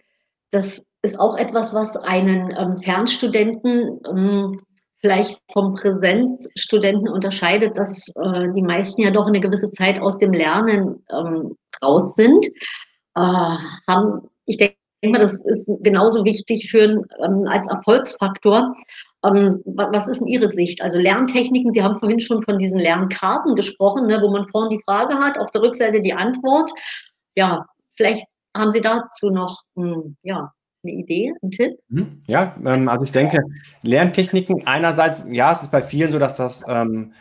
das 0.50 0.86
ist 1.02 1.18
auch 1.18 1.36
etwas, 1.36 1.74
was 1.74 1.96
einen 1.96 2.54
ähm, 2.58 2.78
Fernstudenten 2.78 4.00
ähm, 4.08 4.58
vielleicht 5.00 5.40
vom 5.52 5.74
Präsenzstudenten 5.74 7.08
unterscheidet, 7.08 7.76
dass 7.76 8.08
äh, 8.16 8.52
die 8.54 8.62
meisten 8.62 9.02
ja 9.02 9.10
doch 9.10 9.26
eine 9.26 9.40
gewisse 9.40 9.70
Zeit 9.70 10.00
aus 10.00 10.18
dem 10.18 10.32
Lernen 10.32 11.02
ähm, 11.10 11.56
raus 11.82 12.14
sind. 12.14 12.44
Äh, 13.16 13.56
haben, 13.88 14.28
ich 14.44 14.58
denke 14.58 14.76
mal, 15.06 15.18
das 15.18 15.42
ist 15.44 15.70
genauso 15.80 16.24
wichtig 16.24 16.70
für 16.70 17.02
ähm, 17.24 17.44
als 17.46 17.68
Erfolgsfaktor. 17.70 18.74
Ähm, 19.24 19.62
was 19.64 20.08
ist 20.08 20.20
denn 20.20 20.28
Ihre 20.28 20.48
Sicht? 20.48 20.82
Also 20.82 20.98
Lerntechniken, 20.98 21.72
Sie 21.72 21.82
haben 21.82 21.98
vorhin 21.98 22.20
schon 22.20 22.42
von 22.42 22.58
diesen 22.58 22.78
Lernkarten 22.78 23.54
gesprochen, 23.54 24.06
ne, 24.06 24.20
wo 24.22 24.30
man 24.30 24.48
vorne 24.48 24.70
die 24.70 24.82
Frage 24.84 25.16
hat, 25.16 25.38
auf 25.38 25.50
der 25.52 25.62
Rückseite 25.62 26.02
die 26.02 26.14
Antwort. 26.14 26.70
Ja, 27.36 27.66
vielleicht 27.94 28.26
haben 28.54 28.70
Sie 28.70 28.80
dazu 28.82 29.30
noch 29.30 29.62
hm, 29.76 30.16
ja, 30.22 30.52
eine 30.82 30.92
Idee, 30.92 31.32
einen 31.42 31.50
Tipp? 31.50 31.78
Mhm. 31.88 32.20
Ja, 32.26 32.56
ähm, 32.64 32.88
also 32.88 33.04
ich 33.04 33.12
denke, 33.12 33.42
Lerntechniken 33.82 34.66
einerseits, 34.66 35.24
ja, 35.30 35.52
es 35.52 35.62
ist 35.62 35.70
bei 35.70 35.82
vielen 35.82 36.12
so, 36.12 36.18
dass 36.18 36.36
das 36.36 36.62
ähm, 36.68 37.12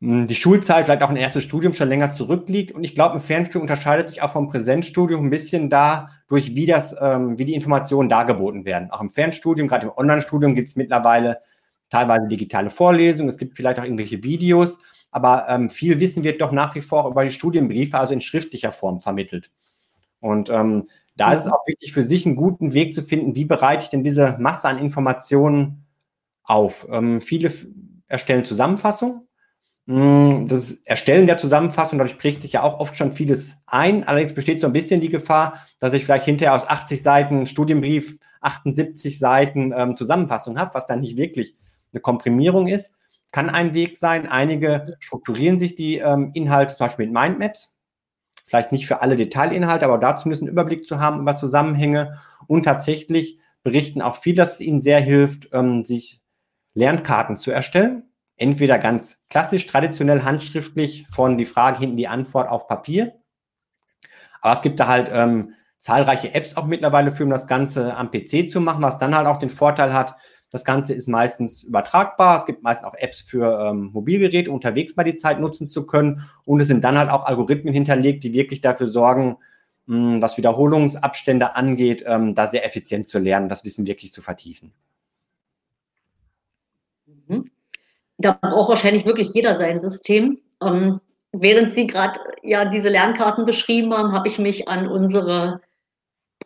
hm, 0.00 0.26
die 0.26 0.34
Schulzeit, 0.34 0.84
vielleicht 0.84 1.02
auch 1.02 1.10
ein 1.10 1.16
erstes 1.16 1.44
Studium 1.44 1.72
schon 1.72 1.88
länger 1.88 2.10
zurückliegt. 2.10 2.72
Und 2.72 2.84
ich 2.84 2.94
glaube, 2.94 3.14
ein 3.14 3.20
Fernstudium 3.20 3.62
unterscheidet 3.62 4.08
sich 4.08 4.22
auch 4.22 4.30
vom 4.30 4.48
Präsenzstudium 4.48 5.24
ein 5.24 5.30
bisschen 5.30 5.70
dadurch, 5.70 6.54
wie 6.54 6.66
das, 6.66 6.94
ähm, 7.00 7.38
wie 7.38 7.44
die 7.44 7.54
Informationen 7.54 8.08
dargeboten 8.08 8.64
werden. 8.64 8.90
Auch 8.90 9.00
im 9.00 9.10
Fernstudium, 9.10 9.68
gerade 9.68 9.86
im 9.86 9.92
Online-Studium 9.96 10.54
gibt 10.54 10.68
es 10.68 10.76
mittlerweile 10.76 11.38
teilweise 11.88 12.26
digitale 12.28 12.70
Vorlesungen, 12.70 13.28
es 13.28 13.38
gibt 13.38 13.56
vielleicht 13.56 13.78
auch 13.78 13.84
irgendwelche 13.84 14.22
Videos, 14.24 14.80
aber 15.12 15.46
ähm, 15.48 15.70
viel 15.70 16.00
Wissen 16.00 16.24
wird 16.24 16.40
doch 16.40 16.52
nach 16.52 16.74
wie 16.74 16.80
vor 16.80 17.08
über 17.08 17.24
die 17.24 17.30
Studienbriefe, 17.30 17.96
also 17.98 18.12
in 18.12 18.20
schriftlicher 18.20 18.72
Form 18.72 19.00
vermittelt. 19.00 19.50
Und 20.20 20.50
ähm, 20.50 20.88
da 21.16 21.32
ist 21.32 21.42
es 21.42 21.52
auch 21.52 21.66
wichtig 21.66 21.92
für 21.92 22.02
sich 22.02 22.26
einen 22.26 22.36
guten 22.36 22.74
Weg 22.74 22.94
zu 22.94 23.02
finden, 23.02 23.36
wie 23.36 23.44
bereite 23.44 23.84
ich 23.84 23.88
denn 23.88 24.04
diese 24.04 24.36
Masse 24.38 24.68
an 24.68 24.78
Informationen 24.78 25.86
auf. 26.44 26.86
Ähm, 26.90 27.20
viele 27.20 27.50
erstellen 28.06 28.44
Zusammenfassungen. 28.44 29.26
Mm, 29.86 30.44
das 30.46 30.72
Erstellen 30.84 31.26
der 31.26 31.38
Zusammenfassung, 31.38 31.98
dadurch 31.98 32.18
prägt 32.18 32.42
sich 32.42 32.52
ja 32.52 32.62
auch 32.62 32.80
oft 32.80 32.96
schon 32.96 33.12
vieles 33.12 33.62
ein. 33.66 34.04
Allerdings 34.04 34.34
besteht 34.34 34.60
so 34.60 34.66
ein 34.66 34.72
bisschen 34.72 35.00
die 35.00 35.08
Gefahr, 35.08 35.64
dass 35.78 35.94
ich 35.94 36.04
vielleicht 36.04 36.26
hinterher 36.26 36.54
aus 36.54 36.68
80 36.68 37.02
Seiten 37.02 37.46
Studienbrief 37.46 38.18
78 38.40 39.18
Seiten 39.18 39.72
ähm, 39.76 39.96
Zusammenfassung 39.96 40.58
habe, 40.58 40.74
was 40.74 40.86
dann 40.86 41.00
nicht 41.00 41.16
wirklich 41.16 41.54
eine 41.92 42.00
Komprimierung 42.00 42.68
ist. 42.68 42.94
Kann 43.32 43.50
ein 43.50 43.74
Weg 43.74 43.96
sein. 43.96 44.26
Einige 44.28 44.96
strukturieren 45.00 45.58
sich 45.58 45.74
die 45.74 45.98
ähm, 45.98 46.30
Inhalte 46.34 46.76
zum 46.76 46.86
Beispiel 46.86 47.06
mit 47.06 47.14
Mindmaps 47.14 47.75
vielleicht 48.46 48.72
nicht 48.72 48.86
für 48.86 49.02
alle 49.02 49.16
Detailinhalte, 49.16 49.84
aber 49.84 49.98
dazu 49.98 50.28
müssen 50.28 50.44
einen 50.44 50.52
Überblick 50.52 50.86
zu 50.86 51.00
haben 51.00 51.20
über 51.20 51.36
Zusammenhänge 51.36 52.18
und 52.46 52.62
tatsächlich 52.62 53.38
berichten 53.62 54.00
auch 54.00 54.14
viel, 54.14 54.36
dass 54.36 54.54
es 54.54 54.60
ihnen 54.60 54.80
sehr 54.80 55.00
hilft, 55.00 55.48
ähm, 55.52 55.84
sich 55.84 56.22
Lernkarten 56.74 57.36
zu 57.36 57.50
erstellen. 57.50 58.04
Entweder 58.36 58.78
ganz 58.78 59.24
klassisch, 59.28 59.66
traditionell, 59.66 60.22
handschriftlich 60.22 61.06
von 61.08 61.36
die 61.36 61.44
Frage 61.44 61.80
hinten 61.80 61.96
die 61.96 62.06
Antwort 62.06 62.48
auf 62.48 62.68
Papier. 62.68 63.14
Aber 64.40 64.52
es 64.52 64.62
gibt 64.62 64.78
da 64.78 64.86
halt 64.86 65.10
ähm, 65.10 65.54
zahlreiche 65.78 66.32
Apps 66.34 66.56
auch 66.56 66.66
mittlerweile 66.66 67.10
für, 67.10 67.24
um 67.24 67.30
das 67.30 67.48
Ganze 67.48 67.96
am 67.96 68.10
PC 68.10 68.48
zu 68.48 68.60
machen, 68.60 68.82
was 68.82 68.98
dann 68.98 69.16
halt 69.16 69.26
auch 69.26 69.38
den 69.38 69.50
Vorteil 69.50 69.92
hat, 69.92 70.16
das 70.50 70.64
Ganze 70.64 70.94
ist 70.94 71.08
meistens 71.08 71.64
übertragbar. 71.64 72.40
Es 72.40 72.46
gibt 72.46 72.62
meistens 72.62 72.86
auch 72.86 72.94
Apps 72.94 73.20
für 73.20 73.68
ähm, 73.68 73.90
Mobilgeräte, 73.92 74.50
unterwegs 74.50 74.94
mal 74.94 75.04
die 75.04 75.16
Zeit 75.16 75.40
nutzen 75.40 75.68
zu 75.68 75.86
können. 75.86 76.22
Und 76.44 76.60
es 76.60 76.68
sind 76.68 76.84
dann 76.84 76.98
halt 76.98 77.10
auch 77.10 77.24
Algorithmen 77.24 77.74
hinterlegt, 77.74 78.22
die 78.22 78.32
wirklich 78.32 78.60
dafür 78.60 78.86
sorgen, 78.86 79.38
mh, 79.86 79.96
hm, 79.96 80.22
was 80.22 80.36
Wiederholungsabstände 80.36 81.56
angeht, 81.56 82.04
ähm, 82.06 82.34
da 82.34 82.46
sehr 82.46 82.64
effizient 82.64 83.08
zu 83.08 83.18
lernen, 83.18 83.48
das 83.48 83.64
Wissen 83.64 83.86
wirklich 83.86 84.12
zu 84.12 84.22
vertiefen. 84.22 84.72
Mhm. 87.06 87.50
Da 88.18 88.32
braucht 88.32 88.68
wahrscheinlich 88.68 89.04
wirklich 89.04 89.30
jeder 89.34 89.56
sein 89.56 89.80
System. 89.80 90.38
Ähm, 90.62 91.00
während 91.32 91.72
Sie 91.72 91.88
gerade 91.88 92.20
ja 92.42 92.64
diese 92.66 92.88
Lernkarten 92.88 93.46
beschrieben 93.46 93.92
haben, 93.92 94.12
habe 94.12 94.28
ich 94.28 94.38
mich 94.38 94.68
an 94.68 94.86
unsere 94.86 95.60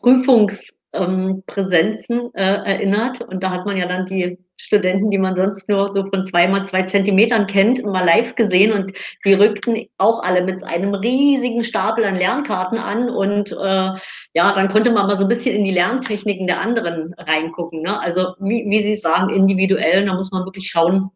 Prüfungs- 0.01 0.73
ähm, 0.93 1.43
Präsenzen 1.47 2.33
äh, 2.35 2.43
erinnert. 2.43 3.21
Und 3.23 3.43
da 3.43 3.51
hat 3.51 3.67
man 3.67 3.77
ja 3.77 3.87
dann 3.87 4.07
die 4.07 4.39
Studenten, 4.57 5.11
die 5.11 5.19
man 5.19 5.37
sonst 5.37 5.69
nur 5.69 5.93
so 5.93 6.05
von 6.07 6.27
zwei 6.27 6.47
mal 6.47 6.65
zwei 6.65 6.83
Zentimetern 6.83 7.47
kennt, 7.47 7.85
mal 7.85 8.05
live 8.05 8.35
gesehen. 8.35 8.73
Und 8.73 8.93
die 9.25 9.35
rückten 9.35 9.87
auch 9.99 10.23
alle 10.23 10.43
mit 10.43 10.63
einem 10.65 10.95
riesigen 10.95 11.65
Stapel 11.65 12.05
an 12.05 12.17
Lernkarten 12.17 12.79
an. 12.79 13.09
Und 13.09 13.53
äh, 13.53 13.91
ja, 14.35 14.55
dann 14.55 14.69
konnte 14.69 14.91
man 14.91 15.07
mal 15.07 15.17
so 15.17 15.25
ein 15.25 15.29
bisschen 15.29 15.57
in 15.57 15.65
die 15.65 15.71
Lerntechniken 15.71 16.47
der 16.47 16.61
anderen 16.61 17.15
reingucken. 17.17 17.83
Ne? 17.83 18.01
Also 18.01 18.35
wie, 18.41 18.67
wie 18.69 18.83
Sie 18.83 18.97
sagen, 18.97 19.33
individuell, 19.33 20.05
da 20.05 20.15
muss 20.15 20.33
man 20.33 20.45
wirklich 20.45 20.69
schauen, 20.69 21.11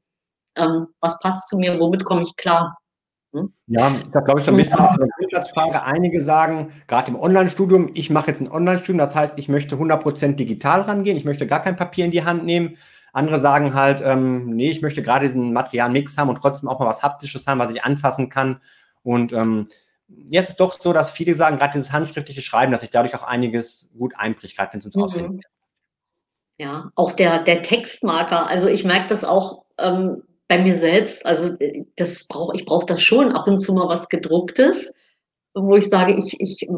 ähm, 0.56 0.86
was 1.00 1.18
passt 1.20 1.48
zu 1.48 1.58
mir, 1.58 1.78
womit 1.80 2.04
komme 2.04 2.22
ich 2.22 2.36
klar. 2.36 2.76
Hm? 3.34 3.52
Ja, 3.66 4.00
da 4.12 4.20
glaube 4.20 4.38
ich 4.38 4.46
so 4.46 4.52
ein 4.52 4.56
bisschen 4.56 4.78
eine 4.78 5.08
Grundsatzfrage. 5.18 5.82
Einige 5.82 6.20
sagen, 6.20 6.68
gerade 6.86 7.10
im 7.10 7.18
Online-Studium, 7.18 7.90
ich 7.94 8.08
mache 8.08 8.28
jetzt 8.28 8.40
ein 8.40 8.50
Online-Studium, 8.50 8.98
das 8.98 9.16
heißt, 9.16 9.38
ich 9.38 9.48
möchte 9.48 9.74
100% 9.74 10.36
digital 10.36 10.82
rangehen, 10.82 11.16
ich 11.16 11.24
möchte 11.24 11.46
gar 11.48 11.60
kein 11.60 11.74
Papier 11.74 12.04
in 12.04 12.12
die 12.12 12.24
Hand 12.24 12.44
nehmen. 12.44 12.76
Andere 13.12 13.38
sagen 13.38 13.74
halt, 13.74 14.00
ähm, 14.04 14.50
nee, 14.50 14.70
ich 14.70 14.82
möchte 14.82 15.02
gerade 15.02 15.26
diesen 15.26 15.52
Materialmix 15.52 16.16
haben 16.16 16.28
und 16.28 16.36
trotzdem 16.36 16.68
auch 16.68 16.78
mal 16.78 16.86
was 16.86 17.02
Haptisches 17.02 17.46
haben, 17.48 17.58
was 17.58 17.72
ich 17.72 17.82
anfassen 17.82 18.28
kann. 18.28 18.60
Und 19.02 19.32
ähm, 19.32 19.68
jetzt 20.26 20.44
ist 20.44 20.50
es 20.50 20.56
doch 20.56 20.80
so, 20.80 20.92
dass 20.92 21.10
viele 21.10 21.34
sagen, 21.34 21.58
gerade 21.58 21.72
dieses 21.72 21.90
handschriftliche 21.90 22.40
Schreiben, 22.40 22.70
dass 22.70 22.82
sich 22.82 22.90
dadurch 22.90 23.16
auch 23.16 23.24
einiges 23.24 23.90
gut 23.98 24.14
einbricht, 24.16 24.56
gerade 24.56 24.72
wenn 24.72 24.78
es 24.78 24.86
ums 24.86 24.96
mhm. 24.96 25.02
Auswendigen 25.02 25.36
geht. 25.38 25.50
Ja, 26.58 26.92
auch 26.94 27.10
der, 27.10 27.42
der 27.42 27.64
Textmarker. 27.64 28.46
Also 28.46 28.68
ich 28.68 28.84
merke 28.84 29.08
das 29.08 29.24
auch 29.24 29.64
ähm, 29.78 30.22
bei 30.48 30.58
mir 30.62 30.74
selbst, 30.74 31.24
also 31.26 31.54
äh, 31.58 31.84
das 31.96 32.26
brauche 32.28 32.56
ich 32.56 32.64
brauche 32.64 32.86
das 32.86 33.02
schon 33.02 33.32
ab 33.32 33.46
und 33.46 33.60
zu 33.60 33.74
mal 33.74 33.88
was 33.88 34.08
gedrucktes, 34.08 34.92
wo 35.54 35.76
ich 35.76 35.88
sage, 35.88 36.14
ich 36.14 36.40
ich 36.40 36.68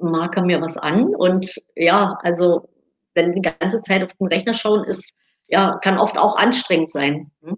marke 0.00 0.42
mir 0.42 0.60
was 0.60 0.76
an 0.76 1.14
und 1.14 1.54
ja, 1.74 2.18
also 2.22 2.68
wenn 3.14 3.32
die 3.32 3.42
ganze 3.42 3.80
Zeit 3.80 4.04
auf 4.04 4.12
den 4.20 4.28
Rechner 4.28 4.54
schauen 4.54 4.84
ist, 4.84 5.14
ja, 5.48 5.78
kann 5.82 5.98
oft 5.98 6.18
auch 6.18 6.36
anstrengend 6.36 6.90
sein. 6.90 7.30
Hm? 7.42 7.56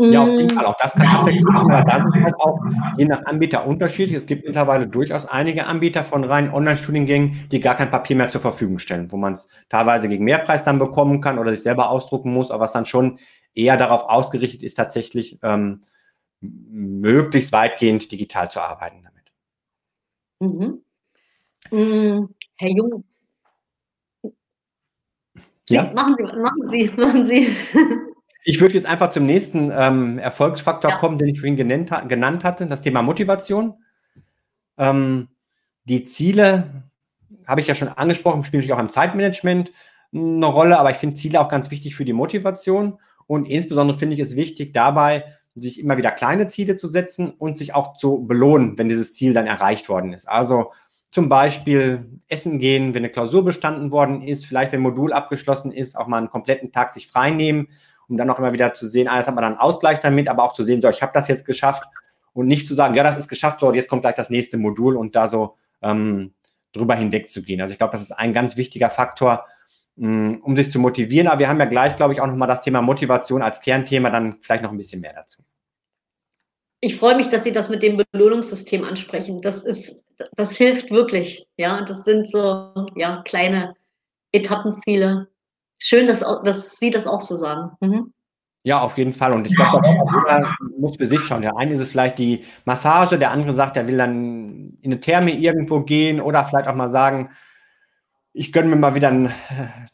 Ja, 0.00 0.24
auf 0.24 0.30
jeden 0.30 0.46
mm. 0.46 0.56
Fall. 0.56 0.66
Auch 0.66 0.76
das 0.76 0.92
kann 0.92 1.06
tatsächlich 1.06 1.44
sein, 1.44 1.56
aber 1.56 1.82
da 1.82 2.02
sind 2.02 2.24
halt 2.24 2.34
auch 2.40 2.58
je 2.96 3.04
nach 3.04 3.24
Anbieter 3.26 3.64
unterschiedlich. 3.64 4.16
Es 4.16 4.26
gibt 4.26 4.44
mittlerweile 4.44 4.88
durchaus 4.88 5.24
einige 5.26 5.68
Anbieter 5.68 6.02
von 6.02 6.24
reinen 6.24 6.52
Online-Studiengängen, 6.52 7.46
die 7.52 7.60
gar 7.60 7.76
kein 7.76 7.92
Papier 7.92 8.16
mehr 8.16 8.28
zur 8.28 8.40
Verfügung 8.40 8.80
stellen, 8.80 9.12
wo 9.12 9.16
man 9.16 9.34
es 9.34 9.48
teilweise 9.68 10.08
gegen 10.08 10.24
Mehrpreis 10.24 10.64
dann 10.64 10.80
bekommen 10.80 11.20
kann 11.20 11.38
oder 11.38 11.52
sich 11.52 11.62
selber 11.62 11.90
ausdrucken 11.90 12.32
muss, 12.32 12.50
aber 12.50 12.64
was 12.64 12.72
dann 12.72 12.86
schon 12.86 13.20
eher 13.54 13.76
darauf 13.76 14.04
ausgerichtet 14.04 14.62
ist, 14.62 14.74
tatsächlich 14.74 15.38
ähm, 15.42 15.80
möglichst 16.40 17.52
weitgehend 17.52 18.10
digital 18.10 18.50
zu 18.50 18.60
arbeiten 18.60 19.02
damit. 19.02 19.32
Mhm. 20.40 20.82
Mhm. 21.70 22.34
Herr 22.56 22.70
Jung, 22.70 23.04
Sie, 25.66 25.76
ja? 25.76 25.90
machen 25.94 26.14
Sie, 26.16 26.24
machen 26.24 26.68
Sie, 26.68 26.90
machen 26.96 27.24
Sie. 27.24 27.48
Ich 28.46 28.60
würde 28.60 28.74
jetzt 28.74 28.84
einfach 28.84 29.08
zum 29.08 29.24
nächsten 29.24 29.72
ähm, 29.74 30.18
Erfolgsfaktor 30.18 30.90
ja. 30.90 30.96
kommen, 30.98 31.16
den 31.16 31.28
ich 31.28 31.40
vorhin 31.40 31.56
genannt, 31.56 31.90
genannt, 32.08 32.44
hatte, 32.44 32.66
das 32.66 32.82
Thema 32.82 33.00
Motivation. 33.00 33.82
Ähm, 34.76 35.28
die 35.84 36.04
Ziele 36.04 36.84
habe 37.46 37.62
ich 37.62 37.66
ja 37.66 37.74
schon 37.74 37.88
angesprochen, 37.88 38.44
spielen 38.44 38.60
natürlich 38.60 38.74
auch 38.74 38.84
im 38.84 38.90
Zeitmanagement 38.90 39.72
eine 40.12 40.44
Rolle, 40.44 40.78
aber 40.78 40.90
ich 40.90 40.98
finde 40.98 41.16
Ziele 41.16 41.40
auch 41.40 41.48
ganz 41.48 41.70
wichtig 41.70 41.96
für 41.96 42.04
die 42.04 42.12
Motivation. 42.12 42.98
Und 43.26 43.46
insbesondere 43.46 43.98
finde 43.98 44.14
ich 44.14 44.20
es 44.20 44.36
wichtig, 44.36 44.72
dabei 44.72 45.24
sich 45.54 45.78
immer 45.80 45.96
wieder 45.96 46.10
kleine 46.10 46.46
Ziele 46.46 46.76
zu 46.76 46.88
setzen 46.88 47.30
und 47.30 47.58
sich 47.58 47.74
auch 47.74 47.96
zu 47.96 48.24
belohnen, 48.26 48.76
wenn 48.76 48.88
dieses 48.88 49.14
Ziel 49.14 49.32
dann 49.32 49.46
erreicht 49.46 49.88
worden 49.88 50.12
ist. 50.12 50.28
Also 50.28 50.72
zum 51.12 51.28
Beispiel 51.28 52.20
essen 52.26 52.58
gehen, 52.58 52.92
wenn 52.92 53.02
eine 53.02 53.10
Klausur 53.10 53.44
bestanden 53.44 53.92
worden 53.92 54.20
ist, 54.20 54.46
vielleicht 54.46 54.72
wenn 54.72 54.80
ein 54.80 54.82
Modul 54.82 55.12
abgeschlossen 55.12 55.70
ist, 55.70 55.96
auch 55.96 56.08
mal 56.08 56.18
einen 56.18 56.28
kompletten 56.28 56.72
Tag 56.72 56.92
sich 56.92 57.06
frei 57.06 57.30
nehmen, 57.30 57.68
um 58.08 58.16
dann 58.16 58.28
auch 58.30 58.38
immer 58.40 58.52
wieder 58.52 58.74
zu 58.74 58.88
sehen, 58.88 59.06
alles 59.06 59.28
hat 59.28 59.34
man 59.36 59.42
dann 59.42 59.56
Ausgleich 59.56 60.00
damit, 60.00 60.28
aber 60.28 60.42
auch 60.42 60.54
zu 60.54 60.64
sehen, 60.64 60.82
so, 60.82 60.90
ich 60.90 61.02
habe 61.02 61.12
das 61.14 61.28
jetzt 61.28 61.46
geschafft 61.46 61.84
und 62.32 62.48
nicht 62.48 62.66
zu 62.66 62.74
sagen, 62.74 62.96
ja, 62.96 63.04
das 63.04 63.16
ist 63.16 63.28
geschafft, 63.28 63.60
so, 63.60 63.72
jetzt 63.72 63.88
kommt 63.88 64.02
gleich 64.02 64.16
das 64.16 64.28
nächste 64.28 64.58
Modul 64.58 64.96
und 64.96 65.14
da 65.14 65.28
so 65.28 65.54
ähm, 65.82 66.34
drüber 66.72 66.96
hinweg 66.96 67.30
zu 67.30 67.42
gehen. 67.42 67.60
Also 67.60 67.72
ich 67.72 67.78
glaube, 67.78 67.92
das 67.92 68.02
ist 68.02 68.12
ein 68.12 68.32
ganz 68.32 68.56
wichtiger 68.56 68.90
Faktor, 68.90 69.46
Mm, 69.96 70.36
um 70.42 70.56
sich 70.56 70.72
zu 70.72 70.78
motivieren. 70.78 71.28
Aber 71.28 71.38
wir 71.38 71.48
haben 71.48 71.60
ja 71.60 71.66
gleich, 71.66 71.94
glaube 71.96 72.14
ich, 72.14 72.20
auch 72.20 72.26
nochmal 72.26 72.48
das 72.48 72.62
Thema 72.62 72.82
Motivation 72.82 73.42
als 73.42 73.60
Kernthema, 73.60 74.10
dann 74.10 74.38
vielleicht 74.40 74.64
noch 74.64 74.72
ein 74.72 74.76
bisschen 74.76 75.00
mehr 75.00 75.14
dazu. 75.14 75.42
Ich 76.80 76.96
freue 76.96 77.16
mich, 77.16 77.28
dass 77.28 77.44
Sie 77.44 77.52
das 77.52 77.68
mit 77.68 77.82
dem 77.82 78.02
Belohnungssystem 78.10 78.84
ansprechen. 78.84 79.40
Das 79.40 79.64
ist, 79.64 80.04
das 80.36 80.56
hilft 80.56 80.90
wirklich. 80.90 81.46
Ja, 81.56 81.82
das 81.84 82.04
sind 82.04 82.28
so, 82.28 82.72
ja, 82.96 83.22
kleine 83.24 83.74
Etappenziele. 84.32 85.28
Schön, 85.78 86.08
dass, 86.08 86.20
dass 86.20 86.76
Sie 86.76 86.90
das 86.90 87.06
auch 87.06 87.20
so 87.20 87.36
sagen. 87.36 87.70
Mhm. 87.80 88.12
Ja, 88.64 88.80
auf 88.80 88.98
jeden 88.98 89.12
Fall. 89.12 89.32
Und 89.32 89.46
ich 89.46 89.54
glaube, 89.54 89.80
jeder 89.86 90.56
muss 90.78 90.96
für 90.96 91.06
sich 91.06 91.20
schauen. 91.20 91.42
Der 91.42 91.56
eine 91.56 91.74
ist 91.74 91.80
es 91.80 91.90
vielleicht 91.90 92.18
die 92.18 92.44
Massage, 92.64 93.18
der 93.18 93.30
andere 93.30 93.52
sagt, 93.52 93.76
er 93.76 93.86
will 93.86 93.98
dann 93.98 94.78
in 94.80 94.92
eine 94.92 95.00
Therme 95.00 95.32
irgendwo 95.32 95.80
gehen 95.82 96.20
oder 96.20 96.44
vielleicht 96.44 96.66
auch 96.66 96.74
mal 96.74 96.88
sagen, 96.88 97.30
ich 98.36 98.52
gönne 98.52 98.68
mir 98.68 98.76
mal 98.76 98.96
wieder 98.96 99.08
einen, 99.08 99.32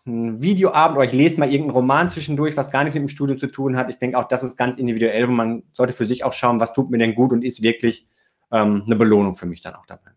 einen, 0.06 0.42
Videoabend 0.42 0.96
oder 0.96 1.06
ich 1.06 1.12
lese 1.12 1.38
mal 1.38 1.50
irgendeinen 1.50 1.76
Roman 1.76 2.08
zwischendurch, 2.08 2.56
was 2.56 2.72
gar 2.72 2.84
nicht 2.84 2.94
mit 2.94 3.02
dem 3.02 3.08
Studium 3.08 3.38
zu 3.38 3.46
tun 3.46 3.76
hat. 3.76 3.90
Ich 3.90 3.98
denke 3.98 4.18
auch, 4.18 4.26
das 4.26 4.42
ist 4.42 4.56
ganz 4.56 4.78
individuell 4.78 5.26
und 5.26 5.36
man 5.36 5.62
sollte 5.72 5.92
für 5.92 6.06
sich 6.06 6.24
auch 6.24 6.32
schauen, 6.32 6.58
was 6.58 6.72
tut 6.72 6.90
mir 6.90 6.98
denn 6.98 7.14
gut 7.14 7.32
und 7.32 7.44
ist 7.44 7.62
wirklich 7.62 8.08
ähm, 8.50 8.82
eine 8.86 8.96
Belohnung 8.96 9.34
für 9.34 9.46
mich 9.46 9.60
dann 9.60 9.74
auch 9.74 9.84
dabei. 9.84 10.10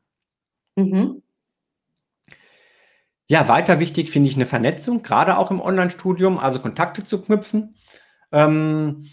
Mhm. 0.75 1.21
Ja, 3.27 3.47
weiter 3.49 3.79
wichtig 3.79 4.09
finde 4.09 4.29
ich 4.29 4.35
eine 4.35 4.45
Vernetzung, 4.45 5.03
gerade 5.03 5.37
auch 5.37 5.51
im 5.51 5.61
Online-Studium, 5.61 6.39
also 6.39 6.59
Kontakte 6.59 7.03
zu 7.03 7.21
knüpfen. 7.21 7.75
Ähm, 8.31 9.05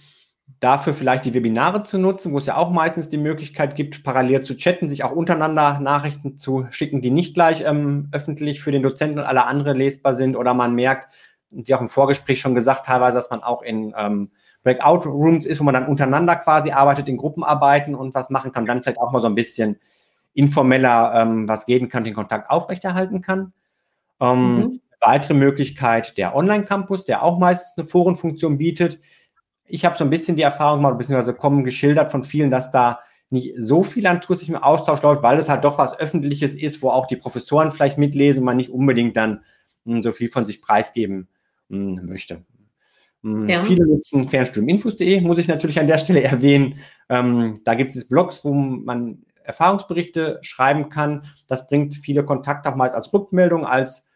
dafür 0.60 0.92
vielleicht 0.92 1.24
die 1.24 1.34
Webinare 1.34 1.82
zu 1.82 1.98
nutzen, 1.98 2.32
wo 2.32 2.38
es 2.38 2.46
ja 2.46 2.56
auch 2.56 2.70
meistens 2.70 3.08
die 3.08 3.16
Möglichkeit 3.16 3.76
gibt, 3.76 4.04
parallel 4.04 4.42
zu 4.42 4.56
chatten, 4.56 4.90
sich 4.90 5.02
auch 5.04 5.12
untereinander 5.12 5.80
Nachrichten 5.80 6.38
zu 6.38 6.66
schicken, 6.70 7.00
die 7.00 7.10
nicht 7.10 7.34
gleich 7.34 7.62
ähm, 7.62 8.08
öffentlich 8.12 8.62
für 8.62 8.70
den 8.70 8.82
Dozenten 8.82 9.18
und 9.18 9.24
alle 9.24 9.46
anderen 9.46 9.78
lesbar 9.78 10.14
sind 10.14 10.36
oder 10.36 10.54
man 10.54 10.74
merkt, 10.74 11.12
und 11.50 11.66
Sie 11.66 11.74
auch 11.74 11.80
im 11.80 11.88
Vorgespräch 11.88 12.40
schon 12.40 12.54
gesagt, 12.54 12.86
teilweise, 12.86 13.16
dass 13.16 13.30
man 13.30 13.42
auch 13.42 13.62
in 13.62 13.92
ähm, 13.96 14.30
Breakout-Rooms 14.62 15.46
ist, 15.46 15.60
wo 15.60 15.64
man 15.64 15.74
dann 15.74 15.86
untereinander 15.86 16.36
quasi 16.36 16.70
arbeitet, 16.70 17.08
in 17.08 17.16
Gruppenarbeiten 17.16 17.94
und 17.94 18.14
was 18.14 18.30
machen 18.30 18.52
kann, 18.52 18.66
dann 18.66 18.82
vielleicht 18.82 19.00
auch 19.00 19.10
mal 19.10 19.20
so 19.20 19.26
ein 19.26 19.34
bisschen 19.34 19.80
informeller 20.32 21.12
ähm, 21.16 21.48
was 21.48 21.66
geben 21.66 21.88
kann, 21.88 22.04
den 22.04 22.14
Kontakt 22.14 22.50
aufrechterhalten 22.50 23.20
kann. 23.20 23.52
Ähm, 24.20 24.56
mhm. 24.56 24.80
Weitere 25.00 25.34
Möglichkeit 25.34 26.18
der 26.18 26.36
Online-Campus, 26.36 27.04
der 27.04 27.22
auch 27.22 27.38
meistens 27.38 27.78
eine 27.78 27.86
Forenfunktion 27.86 28.58
bietet, 28.58 29.00
ich 29.70 29.84
habe 29.84 29.96
so 29.96 30.04
ein 30.04 30.10
bisschen 30.10 30.36
die 30.36 30.42
Erfahrung 30.42 30.80
gemacht, 30.80 30.98
beziehungsweise 30.98 31.34
kommen 31.34 31.64
geschildert 31.64 32.10
von 32.10 32.24
vielen, 32.24 32.50
dass 32.50 32.70
da 32.70 33.00
nicht 33.30 33.54
so 33.58 33.84
viel 33.84 34.06
an 34.06 34.20
zusätzlichem 34.20 34.56
Austausch 34.56 35.02
läuft, 35.02 35.22
weil 35.22 35.38
es 35.38 35.48
halt 35.48 35.64
doch 35.64 35.78
was 35.78 35.98
Öffentliches 35.98 36.56
ist, 36.56 36.82
wo 36.82 36.90
auch 36.90 37.06
die 37.06 37.16
Professoren 37.16 37.70
vielleicht 37.70 37.96
mitlesen 37.96 38.40
und 38.40 38.46
man 38.46 38.56
nicht 38.56 38.70
unbedingt 38.70 39.16
dann 39.16 39.44
mh, 39.84 39.96
hm, 39.96 40.02
so 40.02 40.12
viel 40.12 40.28
von 40.28 40.44
sich 40.44 40.60
preisgeben 40.60 41.28
mh, 41.68 42.00
hm, 42.00 42.06
möchte. 42.06 42.44
Mh, 43.22 43.40
hm, 43.42 43.48
ja. 43.48 43.62
Viele 43.62 43.86
nutzen 43.86 44.28
fernstudiuminfos.de, 44.28 45.20
muss 45.20 45.38
ich 45.38 45.48
natürlich 45.48 45.78
an 45.78 45.86
der 45.86 45.98
Stelle 45.98 46.22
erwähnen. 46.24 46.80
Ähm, 47.08 47.60
da 47.64 47.74
gibt 47.74 47.90
es 47.90 48.08
Blogs, 48.08 48.44
wo 48.44 48.52
man 48.52 49.22
Erfahrungsberichte 49.44 50.38
schreiben 50.42 50.90
kann. 50.90 51.26
Das 51.48 51.68
bringt 51.68 51.94
viele 51.94 52.24
Kontakte 52.24 52.70
auch 52.70 52.76
mal 52.76 52.90
als 52.90 53.12
Rückmeldung, 53.12 53.64
als 53.64 54.09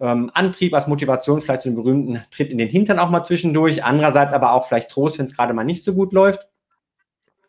ähm, 0.00 0.30
Antrieb, 0.34 0.74
als 0.74 0.86
Motivation, 0.86 1.40
vielleicht 1.40 1.64
den 1.64 1.74
berühmten 1.74 2.22
Tritt 2.30 2.52
in 2.52 2.58
den 2.58 2.68
Hintern 2.68 2.98
auch 2.98 3.10
mal 3.10 3.24
zwischendurch. 3.24 3.84
Andererseits 3.84 4.32
aber 4.32 4.52
auch 4.52 4.66
vielleicht 4.66 4.90
Trost, 4.90 5.18
wenn 5.18 5.24
es 5.24 5.34
gerade 5.34 5.54
mal 5.54 5.64
nicht 5.64 5.84
so 5.84 5.94
gut 5.94 6.12
läuft. 6.12 6.48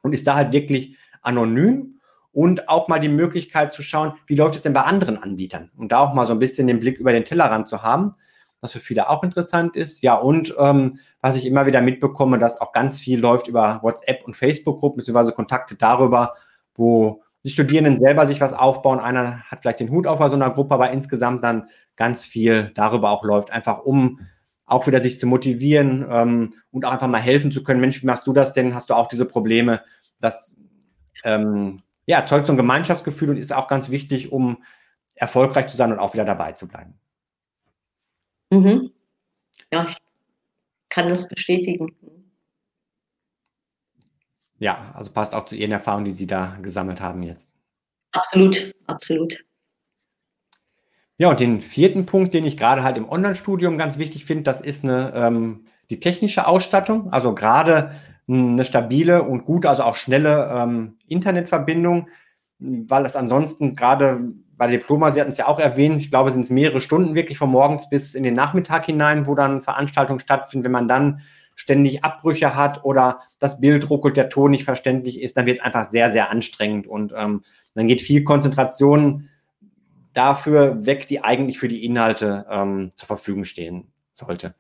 Und 0.01 0.13
ist 0.13 0.27
da 0.27 0.35
halt 0.35 0.53
wirklich 0.53 0.97
anonym 1.21 1.99
und 2.31 2.69
auch 2.69 2.87
mal 2.87 2.99
die 2.99 3.09
Möglichkeit 3.09 3.73
zu 3.73 3.81
schauen, 3.81 4.13
wie 4.27 4.35
läuft 4.35 4.55
es 4.55 4.61
denn 4.61 4.73
bei 4.73 4.83
anderen 4.83 5.17
Anbietern? 5.17 5.71
Und 5.75 5.91
da 5.91 5.99
auch 5.99 6.13
mal 6.13 6.27
so 6.27 6.33
ein 6.33 6.39
bisschen 6.39 6.67
den 6.67 6.79
Blick 6.79 6.99
über 6.99 7.11
den 7.11 7.25
Tellerrand 7.25 7.67
zu 7.67 7.81
haben, 7.81 8.15
was 8.61 8.73
für 8.73 8.79
viele 8.79 9.09
auch 9.09 9.23
interessant 9.23 9.75
ist. 9.75 10.01
Ja, 10.01 10.15
und 10.15 10.55
ähm, 10.57 10.99
was 11.19 11.35
ich 11.35 11.45
immer 11.45 11.65
wieder 11.65 11.81
mitbekomme, 11.81 12.39
dass 12.39 12.61
auch 12.61 12.71
ganz 12.71 12.99
viel 12.99 13.19
läuft 13.19 13.47
über 13.47 13.79
WhatsApp 13.81 14.23
und 14.25 14.35
Facebook-Gruppen, 14.35 14.97
beziehungsweise 14.97 15.31
Kontakte 15.33 15.75
darüber, 15.75 16.35
wo 16.75 17.23
die 17.47 17.53
Studierenden 17.53 17.97
selber 17.97 18.27
sich 18.27 18.41
was 18.41 18.51
aufbauen. 18.51 18.99
Einer 18.99 19.43
hat 19.43 19.61
vielleicht 19.61 19.79
den 19.79 19.89
Hut 19.89 20.05
auf 20.05 20.19
bei 20.19 20.27
so 20.27 20.35
einer 20.35 20.49
Gruppe, 20.49 20.73
aber 20.73 20.91
insgesamt 20.91 21.45
dann 21.45 21.69
ganz 21.95 22.25
viel 22.25 22.71
darüber 22.75 23.09
auch 23.09 23.23
läuft, 23.23 23.51
einfach 23.51 23.85
um 23.85 24.19
auch 24.65 24.85
wieder 24.85 25.01
sich 25.01 25.17
zu 25.17 25.27
motivieren 25.27 26.05
ähm, 26.11 26.53
und 26.71 26.83
auch 26.83 26.91
einfach 26.91 27.07
mal 27.07 27.21
helfen 27.21 27.53
zu 27.53 27.63
können. 27.63 27.79
Mensch, 27.79 28.01
wie 28.01 28.05
machst 28.05 28.27
du 28.27 28.33
das 28.33 28.51
denn? 28.51 28.75
Hast 28.75 28.89
du 28.89 28.95
auch 28.95 29.07
diese 29.07 29.23
Probleme? 29.23 29.81
Das 30.19 30.57
ähm, 31.23 31.83
ja, 32.05 32.19
erzeugt 32.19 32.47
so 32.47 32.53
ein 32.53 32.57
Gemeinschaftsgefühl 32.57 33.29
und 33.29 33.37
ist 33.37 33.53
auch 33.53 33.69
ganz 33.69 33.89
wichtig, 33.89 34.33
um 34.33 34.61
erfolgreich 35.15 35.67
zu 35.67 35.77
sein 35.77 35.93
und 35.93 35.99
auch 35.99 36.13
wieder 36.13 36.25
dabei 36.25 36.51
zu 36.51 36.67
bleiben. 36.67 36.99
Mhm. 38.51 38.91
Ja, 39.71 39.85
ich 39.85 39.95
kann 40.89 41.07
das 41.07 41.29
bestätigen. 41.29 41.95
Ja, 44.59 44.91
also 44.93 45.11
passt 45.11 45.35
auch 45.35 45.45
zu 45.45 45.55
Ihren 45.55 45.71
Erfahrungen, 45.71 46.05
die 46.05 46.11
Sie 46.11 46.27
da 46.27 46.57
gesammelt 46.61 47.01
haben 47.01 47.23
jetzt. 47.23 47.53
Absolut, 48.11 48.73
absolut. 48.87 49.43
Ja, 51.17 51.29
und 51.29 51.39
den 51.39 51.61
vierten 51.61 52.05
Punkt, 52.05 52.33
den 52.33 52.45
ich 52.45 52.57
gerade 52.57 52.83
halt 52.83 52.97
im 52.97 53.09
Online-Studium 53.09 53.77
ganz 53.77 53.97
wichtig 53.97 54.25
finde, 54.25 54.43
das 54.43 54.61
ist 54.61 54.83
eine, 54.83 55.13
ähm, 55.15 55.65
die 55.89 55.99
technische 55.99 56.47
Ausstattung. 56.47 57.11
Also 57.11 57.33
gerade 57.33 57.91
eine 58.27 58.63
stabile 58.65 59.23
und 59.23 59.45
gute, 59.45 59.69
also 59.69 59.83
auch 59.83 59.95
schnelle 59.95 60.49
ähm, 60.51 60.97
Internetverbindung, 61.07 62.09
weil 62.59 63.05
es 63.05 63.15
ansonsten 63.15 63.75
gerade 63.75 64.33
bei 64.57 64.67
Diploma, 64.67 65.11
Sie 65.11 65.21
hatten 65.21 65.31
es 65.31 65.37
ja 65.37 65.47
auch 65.47 65.59
erwähnt, 65.59 66.01
ich 66.01 66.09
glaube, 66.09 66.31
sind 66.31 66.41
es 66.41 66.49
mehrere 66.49 66.81
Stunden 66.81 67.15
wirklich 67.15 67.37
von 67.37 67.49
morgens 67.49 67.89
bis 67.89 68.15
in 68.15 68.23
den 68.23 68.33
Nachmittag 68.33 68.85
hinein, 68.85 69.27
wo 69.27 69.35
dann 69.35 69.61
Veranstaltungen 69.61 70.19
stattfinden. 70.19 70.65
Wenn 70.65 70.71
man 70.71 70.87
dann 70.87 71.21
ständig 71.57 72.03
Abbrüche 72.03 72.55
hat 72.55 72.85
oder 72.85 73.19
das 73.39 73.59
Bild 73.59 73.89
ruckelt, 73.89 74.15
der 74.15 74.29
Ton 74.29 74.51
nicht 74.51 74.63
verständlich 74.63 75.19
ist, 75.19 75.35
dann 75.35 75.47
wird 75.47 75.57
es 75.57 75.63
einfach 75.65 75.89
sehr, 75.89 76.11
sehr 76.11 76.29
anstrengend 76.29 76.87
und 76.87 77.13
ähm, 77.17 77.41
dann 77.73 77.87
geht 77.87 78.01
viel 78.01 78.23
Konzentration 78.23 79.27
dafür 80.13 80.85
weg, 80.85 81.07
die 81.07 81.23
eigentlich 81.23 81.59
für 81.59 81.67
die 81.67 81.83
Inhalte 81.83 82.45
ähm, 82.49 82.91
zur 82.95 83.07
Verfügung 83.07 83.43
stehen 83.43 83.91
sollte. 84.13 84.53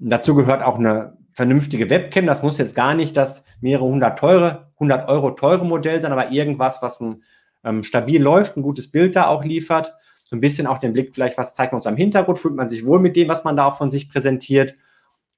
Und 0.00 0.10
dazu 0.10 0.34
gehört 0.34 0.64
auch 0.64 0.78
eine 0.78 1.16
vernünftige 1.32 1.88
Webcam. 1.88 2.26
Das 2.26 2.42
muss 2.42 2.58
jetzt 2.58 2.74
gar 2.74 2.94
nicht 2.94 3.16
das 3.16 3.44
mehrere 3.60 3.86
hundert 3.86 4.18
teure, 4.18 4.72
100 4.74 5.08
Euro 5.08 5.30
teure 5.30 5.64
Modell 5.64 6.02
sein, 6.02 6.12
aber 6.12 6.32
irgendwas, 6.32 6.82
was 6.82 7.00
ein, 7.00 7.22
ähm, 7.64 7.84
stabil 7.84 8.20
läuft, 8.20 8.56
ein 8.56 8.62
gutes 8.62 8.90
Bild 8.90 9.14
da 9.14 9.28
auch 9.28 9.44
liefert. 9.44 9.94
So 10.24 10.34
ein 10.34 10.40
bisschen 10.40 10.66
auch 10.66 10.78
den 10.78 10.92
Blick 10.92 11.14
vielleicht, 11.14 11.38
was 11.38 11.54
zeigt 11.54 11.72
man 11.72 11.78
uns 11.78 11.86
am 11.86 11.96
Hintergrund, 11.96 12.38
fühlt 12.38 12.56
man 12.56 12.68
sich 12.68 12.84
wohl 12.84 12.98
mit 12.98 13.14
dem, 13.14 13.28
was 13.28 13.44
man 13.44 13.56
da 13.56 13.66
auch 13.66 13.76
von 13.76 13.92
sich 13.92 14.08
präsentiert. 14.08 14.74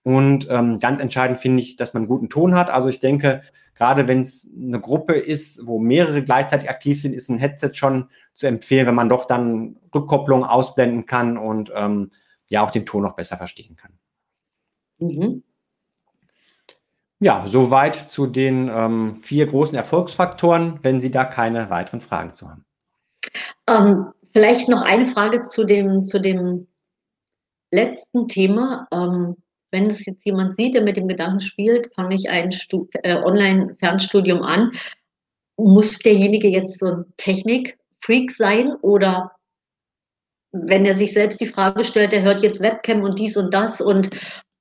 Und 0.05 0.47
ähm, 0.51 0.79
ganz 0.79 1.01
entscheidend 1.01 1.40
finde 1.40 1.62
ich, 1.62 1.77
dass 1.77 1.95
man 1.95 2.03
einen 2.03 2.09
guten 2.09 2.29
Ton 2.29 2.55
hat. 2.55 2.71
Also 2.71 2.88
ich 2.88 3.01
denke, 3.01 3.43
Gerade 3.75 4.07
wenn 4.07 4.21
es 4.21 4.49
eine 4.57 4.81
Gruppe 4.81 5.14
ist, 5.14 5.67
wo 5.67 5.79
mehrere 5.79 6.23
gleichzeitig 6.23 6.71
aktiv 6.71 7.01
sind, 7.01 7.12
ist 7.12 7.29
ein 7.29 7.38
Headset 7.38 7.71
schon 7.75 8.09
zu 8.33 8.47
empfehlen, 8.47 8.87
wenn 8.87 8.95
man 8.95 9.09
doch 9.09 9.27
dann 9.27 9.77
Rückkopplung 9.93 10.45
ausblenden 10.45 11.07
kann 11.07 11.37
und 11.37 11.73
ähm, 11.75 12.11
ja 12.49 12.64
auch 12.64 12.71
den 12.71 12.87
Ton 12.87 13.03
noch 13.03 13.17
besser 13.17 13.37
verstehen 13.37 13.77
kann. 13.77 13.93
Mhm. 14.99 15.43
Ja, 17.19 17.45
soweit 17.47 17.97
zu 17.97 18.27
den 18.27 18.71
ähm, 18.73 19.17
vier 19.23 19.47
großen 19.47 19.77
Erfolgsfaktoren, 19.77 20.79
wenn 20.83 21.01
Sie 21.01 21.11
da 21.11 21.25
keine 21.25 21.71
weiteren 21.71 22.01
Fragen 22.01 22.35
zu 22.35 22.49
haben. 22.49 22.64
Ähm, 23.69 24.12
vielleicht 24.33 24.69
noch 24.69 24.83
eine 24.83 25.07
Frage 25.07 25.43
zu 25.43 25.64
dem, 25.64 26.03
zu 26.03 26.21
dem 26.21 26.69
letzten 27.73 28.29
Thema. 28.29 28.87
Ähm, 28.93 29.37
wenn 29.74 29.88
es 29.88 30.06
jetzt 30.06 30.24
jemand 30.24 30.54
sieht, 30.54 30.74
der 30.74 30.82
mit 30.82 30.96
dem 30.96 31.08
Gedanken 31.08 31.40
spielt, 31.40 31.92
fange 31.94 32.14
ich 32.14 32.30
ein 32.30 32.54
äh, 33.02 33.16
Online-Fernstudium 33.16 34.40
an, 34.42 34.70
muss 35.56 35.98
derjenige 35.98 36.48
jetzt 36.48 36.78
so 36.78 36.87
ein 36.87 37.04
Technik-Freak 37.16 38.30
sein 38.30 38.72
oder 38.82 39.32
wenn 40.52 40.87
er 40.87 40.94
sich 40.94 41.12
selbst 41.12 41.40
die 41.40 41.48
Frage 41.48 41.82
stellt, 41.82 42.12
er 42.12 42.22
hört 42.22 42.44
jetzt 42.44 42.60
Webcam 42.60 43.02
und 43.02 43.18
dies 43.18 43.37
und 43.37 43.52
das 43.52 43.80
und 43.80 44.10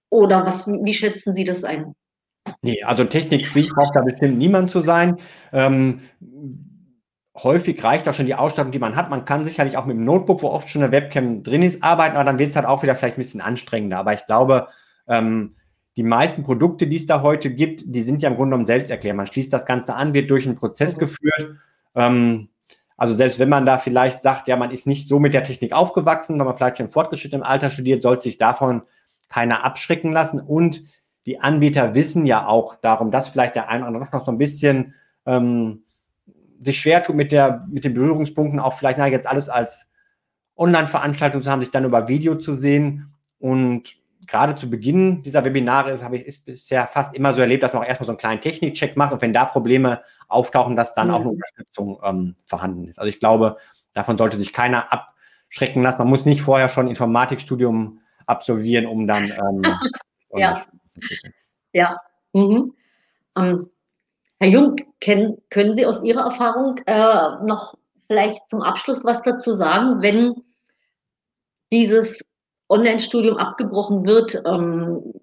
oder 0.10 0.46
was, 0.48 0.68
wie 0.68 0.94
schätzen 0.94 1.36
Sie 1.36 1.44
das 1.44 1.64
ein? 1.64 1.94
Nee, 2.64 2.82
also 2.84 3.04
Technik-Freak 3.04 3.70
braucht 3.70 3.96
da 3.96 4.02
bestimmt 4.02 4.40
niemand 4.40 4.72
zu 4.72 4.80
sein. 4.80 5.18
Ähm, 5.52 6.02
häufig 7.38 7.84
reicht 7.84 8.10
auch 8.10 8.16
schon 8.16 8.26
die 8.26 8.36
Ausstattung, 8.36 8.72
die 8.72 8.80
man 8.80 8.96
hat. 8.96 9.12
Man 9.12 9.26
kann 9.26 9.46
sicherlich 9.46 9.78
auch 9.78 9.86
mit 9.86 9.96
dem 9.96 10.06
Notebook, 10.06 10.42
wo 10.42 10.50
oft 10.50 10.70
schon 10.70 10.82
eine 10.82 10.92
Webcam 10.92 11.44
drin 11.44 11.62
ist, 11.62 11.84
arbeiten, 11.84 12.16
aber 12.16 12.26
dann 12.26 12.40
wird 12.40 12.50
es 12.50 12.56
halt 12.56 12.66
auch 12.66 12.82
wieder 12.82 12.96
vielleicht 12.96 13.18
ein 13.18 13.22
bisschen 13.22 13.42
anstrengender. 13.42 14.00
Aber 14.00 14.14
ich 14.14 14.26
glaube, 14.26 14.70
ähm, 15.08 15.56
die 15.96 16.04
meisten 16.04 16.44
Produkte, 16.44 16.88
die 16.88 16.96
es 16.96 17.06
da 17.06 17.22
heute 17.22 17.54
gibt, 17.54 17.84
die 17.86 18.02
sind 18.02 18.22
ja 18.22 18.30
im 18.30 18.36
Grunde 18.36 18.52
genommen 18.52 18.66
selbst 18.66 18.90
erklärt. 18.90 19.16
Man 19.16 19.28
schließt 19.28 19.54
das 19.54 19.66
Ganze 19.66 19.94
an, 19.94 20.14
wird 20.14 20.32
durch 20.32 20.46
einen 20.46 20.56
Prozess 20.56 20.96
mhm. 20.96 21.00
geführt. 21.00 21.56
Ähm, 21.96 22.50
also 22.98 23.16
selbst 23.16 23.40
wenn 23.40 23.50
man 23.50 23.66
da 23.66 23.78
vielleicht 23.78 24.24
sagt, 24.24 24.48
ja, 24.48 24.56
man 24.56 24.72
ist 24.72 24.88
nicht 24.88 25.08
so 25.08 25.20
mit 25.20 25.34
der 25.34 25.44
Technik 25.44 25.74
aufgewachsen, 25.74 26.38
weil 26.40 26.46
man 26.46 26.56
vielleicht 26.56 26.78
schon 26.78 26.88
im 26.88 26.92
fortgeschrittenen 26.92 27.44
Alter 27.44 27.70
studiert, 27.70 28.02
sollte 28.02 28.24
sich 28.24 28.38
davon 28.38 28.84
keiner 29.30 29.64
abschrecken 29.64 30.12
lassen. 30.12 30.40
Und 30.40 30.84
die 31.26 31.40
Anbieter 31.40 31.96
wissen 31.96 32.26
ja 32.26 32.48
auch 32.48 32.76
darum, 32.76 33.12
dass 33.12 33.28
vielleicht 33.28 33.56
der 33.56 33.70
eine 33.70 33.84
oder 33.84 33.96
andere 33.96 34.18
noch 34.18 34.26
so 34.26 34.32
ein 34.32 34.38
bisschen 34.38 34.94
ähm, 35.26 35.84
sich 36.62 36.80
schwer 36.80 37.04
tut 37.04 37.16
mit, 37.16 37.32
der, 37.32 37.66
mit 37.70 37.84
den 37.84 37.94
Berührungspunkten, 37.94 38.60
auch 38.60 38.74
vielleicht 38.74 38.98
na, 38.98 39.08
jetzt 39.08 39.28
alles 39.28 39.50
als 39.50 39.90
Online-Veranstaltung 40.56 41.42
zu 41.42 41.52
haben, 41.52 41.62
sich 41.62 41.72
dann 41.72 41.86
über 41.86 42.08
Video 42.08 42.36
zu 42.36 42.54
sehen. 42.54 43.14
Und 43.40 43.96
gerade 44.28 44.56
zu 44.56 44.70
Beginn 44.70 45.22
dieser 45.24 45.46
Webinare 45.46 45.92
ist, 45.92 46.04
habe 46.04 46.16
ich 46.16 46.28
es 46.28 46.40
bisher 46.40 46.88
fast 46.88 47.16
immer 47.16 47.34
so 47.34 47.42
erlebt, 47.42 47.64
dass 47.64 47.74
man 47.74 47.84
auch 47.84 47.88
erstmal 47.88 48.06
so 48.06 48.12
einen 48.12 48.20
kleinen 48.20 48.42
Technikcheck 48.42 48.98
macht 48.98 49.14
und 49.14 49.22
wenn 49.22 49.34
da 49.34 49.46
Probleme 49.46 50.02
auftauchen, 50.28 50.76
dass 50.76 50.94
dann 50.94 51.08
mhm. 51.08 51.14
auch 51.14 51.20
eine 51.22 51.30
Unterstützung 51.30 52.00
ähm, 52.04 52.36
vorhanden 52.46 52.88
ist. 52.88 53.00
Also 53.00 53.10
ich 53.10 53.20
glaube, 53.20 53.58
davon 53.94 54.18
sollte 54.18 54.38
sich 54.38 54.54
keiner 54.54 54.92
abschrecken 54.92 55.84
lassen. 55.84 56.00
Man 56.00 56.10
muss 56.10 56.26
nicht 56.26 56.42
vorher 56.42 56.70
schon 56.70 56.88
Informatikstudium 56.88 58.02
absolvieren, 58.26 58.86
um 58.86 59.08
dann 59.08 59.26
ähm, 59.26 59.62
ja. 60.36 60.62
Ja. 61.74 61.98
Mhm. 62.34 62.74
Ähm, 63.38 63.70
Herr 64.40 64.50
Jung, 64.50 64.76
können, 65.00 65.38
können 65.50 65.74
Sie 65.74 65.86
aus 65.86 66.04
Ihrer 66.04 66.26
Erfahrung 66.26 66.78
äh, 66.86 67.46
noch 67.46 67.76
vielleicht 68.08 68.50
zum 68.50 68.62
Abschluss 68.62 69.06
was 69.06 69.22
dazu 69.22 69.54
sagen, 69.54 70.02
wenn 70.02 70.36
dieses 71.72 72.24
Online-Studium 72.74 73.38
abgebrochen 73.38 74.06
wird. 74.06 74.42
Ähm, 74.46 75.14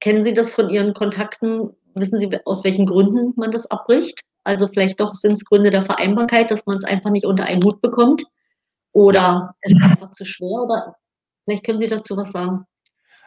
kennen 0.00 0.24
Sie 0.24 0.34
das 0.34 0.52
von 0.52 0.70
Ihren 0.70 0.94
Kontakten? 0.94 1.70
Wissen 1.94 2.18
Sie, 2.18 2.30
aus 2.44 2.64
welchen 2.64 2.86
Gründen 2.86 3.34
man 3.36 3.50
das 3.52 3.70
abbricht? 3.70 4.20
Also 4.44 4.68
vielleicht 4.68 5.00
doch 5.00 5.14
sind 5.14 5.34
es 5.34 5.44
Gründe 5.44 5.70
der 5.70 5.84
Vereinbarkeit, 5.84 6.50
dass 6.50 6.66
man 6.66 6.78
es 6.78 6.84
einfach 6.84 7.10
nicht 7.10 7.26
unter 7.26 7.44
einen 7.44 7.62
Hut 7.62 7.80
bekommt. 7.80 8.24
Oder 8.92 9.20
ja. 9.20 9.54
ist 9.62 9.76
es 9.76 9.82
einfach 9.82 10.10
zu 10.10 10.24
schwer? 10.24 10.62
Oder 10.64 10.96
vielleicht 11.44 11.64
können 11.64 11.80
Sie 11.80 11.88
dazu 11.88 12.16
was 12.16 12.32
sagen. 12.32 12.64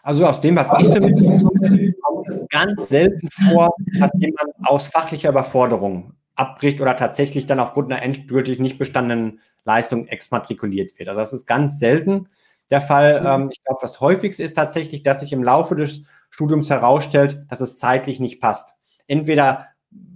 Also 0.03 0.25
aus 0.25 0.39
dem, 0.41 0.55
was 0.55 0.69
ich 0.79 0.87
so 0.87 0.99
mitbekomme, 0.99 1.93
kommt 2.01 2.27
es 2.27 2.45
ganz 2.49 2.89
selten 2.89 3.29
vor, 3.29 3.75
dass 3.99 4.11
jemand 4.17 4.53
aus 4.63 4.87
fachlicher 4.87 5.29
Überforderung 5.29 6.13
abbricht 6.35 6.79
oder 6.79 6.95
tatsächlich 6.95 7.45
dann 7.45 7.59
aufgrund 7.59 7.91
einer 7.91 8.01
endgültig 8.01 8.59
nicht 8.59 8.77
bestandenen 8.77 9.41
Leistung 9.65 10.07
exmatrikuliert 10.07 10.97
wird. 10.97 11.09
Also 11.09 11.19
das 11.19 11.33
ist 11.33 11.45
ganz 11.45 11.79
selten 11.79 12.29
der 12.69 12.81
Fall. 12.81 13.21
Mhm. 13.21 13.27
Ähm, 13.27 13.49
ich 13.51 13.63
glaube, 13.63 13.79
was 13.81 14.01
häufigst 14.01 14.39
ist 14.39 14.53
tatsächlich, 14.53 15.03
dass 15.03 15.21
sich 15.21 15.33
im 15.33 15.43
Laufe 15.43 15.75
des 15.75 16.03
Studiums 16.29 16.69
herausstellt, 16.69 17.45
dass 17.49 17.61
es 17.61 17.77
zeitlich 17.77 18.19
nicht 18.19 18.41
passt. 18.41 18.75
Entweder, 19.07 19.65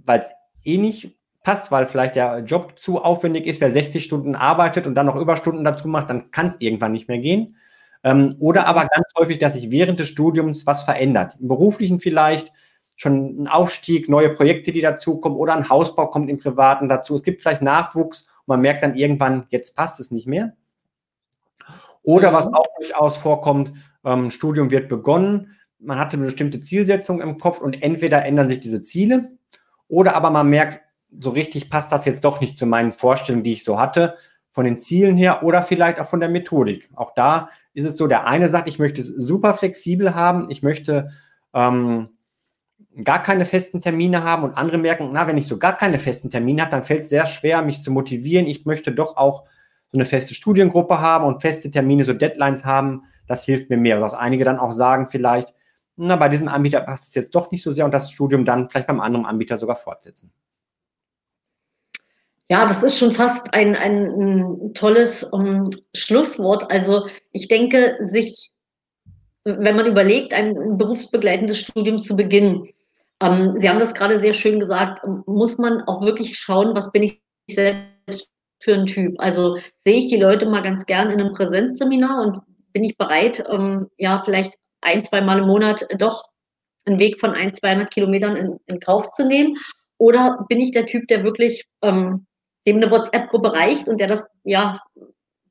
weil 0.04 0.20
es 0.20 0.32
eh 0.64 0.78
nicht 0.78 1.16
passt, 1.42 1.72
weil 1.72 1.86
vielleicht 1.86 2.16
der 2.16 2.40
Job 2.40 2.78
zu 2.78 3.02
aufwendig 3.02 3.46
ist, 3.46 3.60
wer 3.60 3.70
60 3.70 4.04
Stunden 4.04 4.34
arbeitet 4.34 4.86
und 4.86 4.94
dann 4.94 5.06
noch 5.06 5.16
Überstunden 5.16 5.64
dazu 5.64 5.88
macht, 5.88 6.10
dann 6.10 6.30
kann 6.30 6.46
es 6.46 6.60
irgendwann 6.60 6.92
nicht 6.92 7.08
mehr 7.08 7.18
gehen. 7.18 7.56
Ähm, 8.04 8.36
oder 8.38 8.66
aber 8.66 8.86
ganz 8.86 9.06
häufig, 9.18 9.38
dass 9.38 9.54
sich 9.54 9.70
während 9.70 9.98
des 9.98 10.08
Studiums 10.08 10.66
was 10.66 10.82
verändert. 10.82 11.36
Im 11.40 11.48
beruflichen 11.48 11.98
vielleicht 11.98 12.52
schon 12.96 13.42
ein 13.42 13.48
Aufstieg, 13.48 14.08
neue 14.08 14.30
Projekte, 14.30 14.72
die 14.72 14.80
dazukommen 14.80 15.38
oder 15.38 15.56
ein 15.56 15.68
Hausbau 15.68 16.08
kommt 16.08 16.30
im 16.30 16.38
Privaten 16.38 16.88
dazu. 16.88 17.14
Es 17.14 17.22
gibt 17.22 17.42
vielleicht 17.42 17.62
Nachwuchs 17.62 18.22
und 18.22 18.48
man 18.48 18.60
merkt 18.60 18.82
dann 18.84 18.94
irgendwann, 18.94 19.46
jetzt 19.50 19.76
passt 19.76 19.98
es 19.98 20.10
nicht 20.10 20.26
mehr. 20.26 20.54
Oder 22.02 22.32
was 22.32 22.48
auch 22.48 22.66
durchaus 22.78 23.16
vorkommt, 23.16 23.72
ähm, 24.04 24.30
Studium 24.30 24.70
wird 24.70 24.88
begonnen, 24.88 25.52
man 25.78 25.98
hatte 25.98 26.16
eine 26.16 26.26
bestimmte 26.26 26.60
Zielsetzung 26.60 27.20
im 27.20 27.38
Kopf 27.38 27.60
und 27.60 27.82
entweder 27.82 28.24
ändern 28.24 28.48
sich 28.48 28.60
diese 28.60 28.82
Ziele 28.82 29.32
oder 29.88 30.14
aber 30.14 30.30
man 30.30 30.48
merkt, 30.48 30.80
so 31.20 31.30
richtig 31.30 31.68
passt 31.68 31.92
das 31.92 32.04
jetzt 32.04 32.24
doch 32.24 32.40
nicht 32.40 32.58
zu 32.58 32.66
meinen 32.66 32.92
Vorstellungen, 32.92 33.44
die 33.44 33.52
ich 33.52 33.64
so 33.64 33.78
hatte, 33.78 34.16
von 34.50 34.64
den 34.64 34.78
Zielen 34.78 35.16
her 35.16 35.42
oder 35.42 35.62
vielleicht 35.62 35.98
auch 35.98 36.06
von 36.06 36.20
der 36.20 36.28
Methodik. 36.28 36.88
Auch 36.94 37.14
da 37.14 37.50
ist 37.74 37.84
es 37.84 37.96
so, 37.96 38.06
der 38.06 38.26
eine 38.26 38.48
sagt, 38.48 38.68
ich 38.68 38.78
möchte 38.78 39.02
super 39.02 39.54
flexibel 39.54 40.14
haben, 40.14 40.50
ich 40.50 40.62
möchte 40.62 41.10
ähm, 41.54 42.10
gar 43.02 43.22
keine 43.22 43.44
festen 43.44 43.80
Termine 43.80 44.24
haben 44.24 44.44
und 44.44 44.56
andere 44.56 44.78
merken, 44.78 45.10
na, 45.12 45.26
wenn 45.26 45.38
ich 45.38 45.46
so 45.46 45.58
gar 45.58 45.76
keine 45.76 45.98
festen 45.98 46.30
Termine 46.30 46.62
habe, 46.62 46.70
dann 46.70 46.84
fällt 46.84 47.02
es 47.02 47.08
sehr 47.08 47.26
schwer, 47.26 47.62
mich 47.62 47.82
zu 47.82 47.90
motivieren. 47.90 48.46
Ich 48.46 48.66
möchte 48.66 48.92
doch 48.92 49.16
auch 49.16 49.44
so 49.92 49.98
eine 49.98 50.06
feste 50.06 50.34
Studiengruppe 50.34 51.00
haben 51.00 51.26
und 51.26 51.42
feste 51.42 51.70
Termine, 51.70 52.04
so 52.04 52.14
Deadlines 52.14 52.64
haben. 52.64 53.04
Das 53.26 53.44
hilft 53.44 53.68
mir 53.68 53.76
mehr. 53.76 54.00
Was 54.00 54.14
einige 54.14 54.44
dann 54.44 54.58
auch 54.58 54.72
sagen 54.72 55.06
vielleicht, 55.06 55.54
na, 55.96 56.16
bei 56.16 56.30
diesem 56.30 56.48
Anbieter 56.48 56.80
passt 56.80 57.08
es 57.08 57.14
jetzt 57.14 57.34
doch 57.34 57.50
nicht 57.50 57.62
so 57.62 57.72
sehr 57.72 57.84
und 57.84 57.92
das 57.92 58.10
Studium 58.10 58.46
dann 58.46 58.70
vielleicht 58.70 58.86
beim 58.86 59.00
anderen 59.00 59.26
Anbieter 59.26 59.58
sogar 59.58 59.76
fortsetzen. 59.76 60.32
Ja, 62.50 62.66
das 62.66 62.82
ist 62.82 62.98
schon 62.98 63.12
fast 63.12 63.52
ein, 63.52 63.76
ein, 63.76 64.10
ein 64.10 64.74
tolles 64.74 65.22
um, 65.22 65.70
Schlusswort. 65.94 66.70
Also 66.72 67.06
ich 67.32 67.48
denke, 67.48 67.96
sich, 68.00 68.52
wenn 69.44 69.76
man 69.76 69.86
überlegt, 69.86 70.32
ein 70.32 70.78
berufsbegleitendes 70.78 71.60
Studium 71.60 72.00
zu 72.00 72.16
beginnen, 72.16 72.66
ähm, 73.20 73.52
Sie 73.56 73.68
haben 73.68 73.78
das 73.78 73.94
gerade 73.94 74.18
sehr 74.18 74.34
schön 74.34 74.58
gesagt, 74.58 75.06
muss 75.26 75.58
man 75.58 75.82
auch 75.82 76.02
wirklich 76.02 76.38
schauen, 76.38 76.74
was 76.74 76.92
bin 76.92 77.04
ich 77.04 77.22
selbst 77.50 78.31
für 78.62 78.74
ein 78.74 78.86
Typ. 78.86 79.14
Also 79.18 79.58
sehe 79.80 79.98
ich 79.98 80.06
die 80.08 80.20
Leute 80.20 80.46
mal 80.46 80.62
ganz 80.62 80.86
gern 80.86 81.10
in 81.10 81.20
einem 81.20 81.34
Präsenzseminar 81.34 82.22
und 82.22 82.40
bin 82.72 82.84
ich 82.84 82.96
bereit, 82.96 83.44
ähm, 83.50 83.88
ja, 83.98 84.22
vielleicht 84.24 84.54
ein, 84.80 85.04
zwei 85.04 85.20
Mal 85.20 85.40
im 85.40 85.46
Monat 85.46 85.86
doch 85.98 86.24
einen 86.84 86.98
Weg 86.98 87.20
von 87.20 87.32
ein, 87.32 87.52
200 87.52 87.90
Kilometern 87.90 88.36
in, 88.36 88.58
in 88.66 88.80
Kauf 88.80 89.10
zu 89.10 89.26
nehmen? 89.26 89.56
Oder 89.98 90.44
bin 90.48 90.60
ich 90.60 90.72
der 90.72 90.86
Typ, 90.86 91.06
der 91.08 91.22
wirklich 91.22 91.64
ähm, 91.82 92.26
dem 92.66 92.76
eine 92.76 92.90
WhatsApp-Gruppe 92.90 93.52
reicht 93.52 93.88
und 93.88 94.00
der 94.00 94.08
das 94.08 94.28
ja 94.44 94.80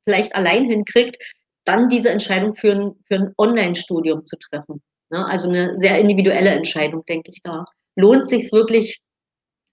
vielleicht 0.04 0.34
allein 0.34 0.64
hinkriegt, 0.64 1.16
dann 1.64 1.88
diese 1.88 2.10
Entscheidung 2.10 2.54
für 2.54 2.72
ein, 2.72 2.92
für 3.06 3.14
ein 3.14 3.34
Online-Studium 3.38 4.24
zu 4.24 4.36
treffen. 4.36 4.82
Ne? 5.10 5.24
Also 5.26 5.48
eine 5.48 5.78
sehr 5.78 5.98
individuelle 5.98 6.50
Entscheidung, 6.50 7.04
denke 7.06 7.30
ich 7.30 7.42
da. 7.42 7.64
Lohnt 7.96 8.28
sich 8.28 8.50
wirklich, 8.52 9.00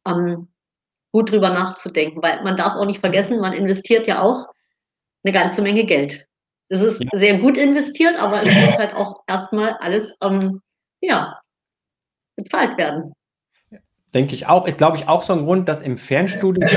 ähm, 0.07 0.49
gut 1.11 1.31
drüber 1.31 1.49
nachzudenken, 1.49 2.21
weil 2.21 2.43
man 2.43 2.55
darf 2.55 2.75
auch 2.75 2.85
nicht 2.85 2.99
vergessen, 2.99 3.39
man 3.39 3.53
investiert 3.53 4.07
ja 4.07 4.21
auch 4.21 4.45
eine 5.23 5.33
ganze 5.33 5.61
Menge 5.61 5.85
Geld. 5.85 6.25
Es 6.69 6.81
ist 6.81 7.01
ja. 7.01 7.09
sehr 7.13 7.39
gut 7.39 7.57
investiert, 7.57 8.17
aber 8.17 8.43
es 8.43 8.53
muss 8.53 8.77
halt 8.77 8.93
auch 8.93 9.23
erstmal 9.27 9.73
alles 9.79 10.17
ähm, 10.21 10.61
ja, 11.01 11.39
bezahlt 12.35 12.77
werden 12.77 13.13
denke 14.13 14.35
ich 14.35 14.47
auch. 14.47 14.67
Ich 14.67 14.77
glaube 14.77 14.97
ich 14.97 15.07
auch 15.07 15.23
so 15.23 15.33
ein 15.33 15.45
Grund, 15.45 15.69
dass 15.69 15.81
im 15.81 15.97
Fernstudium 15.97 16.67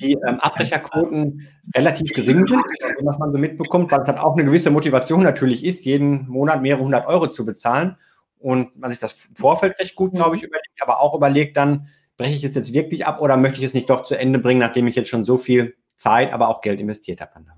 die 0.00 0.12
ähm, 0.12 0.40
Abbrecherquoten 0.40 1.48
relativ 1.74 2.12
gering 2.12 2.46
sind, 2.46 2.62
was 3.02 3.18
man 3.18 3.32
so 3.32 3.38
mitbekommt, 3.38 3.90
weil 3.90 4.00
es 4.00 4.08
halt 4.08 4.18
auch 4.18 4.34
eine 4.34 4.44
gewisse 4.44 4.70
Motivation 4.70 5.22
natürlich 5.22 5.64
ist, 5.64 5.84
jeden 5.84 6.28
Monat 6.28 6.62
mehrere 6.62 6.84
hundert 6.84 7.06
Euro 7.06 7.28
zu 7.28 7.44
bezahlen. 7.44 7.96
Und 8.38 8.76
man 8.76 8.90
sich 8.90 8.98
das 8.98 9.12
Vorfeld 9.34 9.78
recht 9.78 9.94
gut, 9.94 10.12
glaube 10.14 10.36
ich, 10.36 10.42
überlegt, 10.42 10.82
aber 10.82 11.00
auch 11.00 11.14
überlegt 11.14 11.56
dann, 11.56 11.88
breche 12.16 12.36
ich 12.36 12.44
es 12.44 12.54
jetzt 12.54 12.74
wirklich 12.74 13.06
ab 13.06 13.20
oder 13.20 13.36
möchte 13.36 13.60
ich 13.60 13.66
es 13.66 13.74
nicht 13.74 13.90
doch 13.90 14.04
zu 14.04 14.16
Ende 14.16 14.38
bringen, 14.38 14.60
nachdem 14.60 14.86
ich 14.86 14.96
jetzt 14.96 15.08
schon 15.08 15.24
so 15.24 15.38
viel 15.38 15.76
Zeit, 15.96 16.32
aber 16.32 16.48
auch 16.48 16.60
Geld 16.60 16.80
investiert 16.80 17.20
habe 17.20 17.32
dabei. 17.34 17.52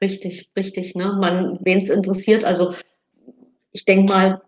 Richtig, 0.00 0.50
richtig. 0.56 0.94
Ne? 0.94 1.58
Wen 1.62 1.78
es 1.78 1.90
interessiert, 1.90 2.44
also 2.44 2.74
ich 3.72 3.84
denke 3.84 4.12
mal, 4.12 4.42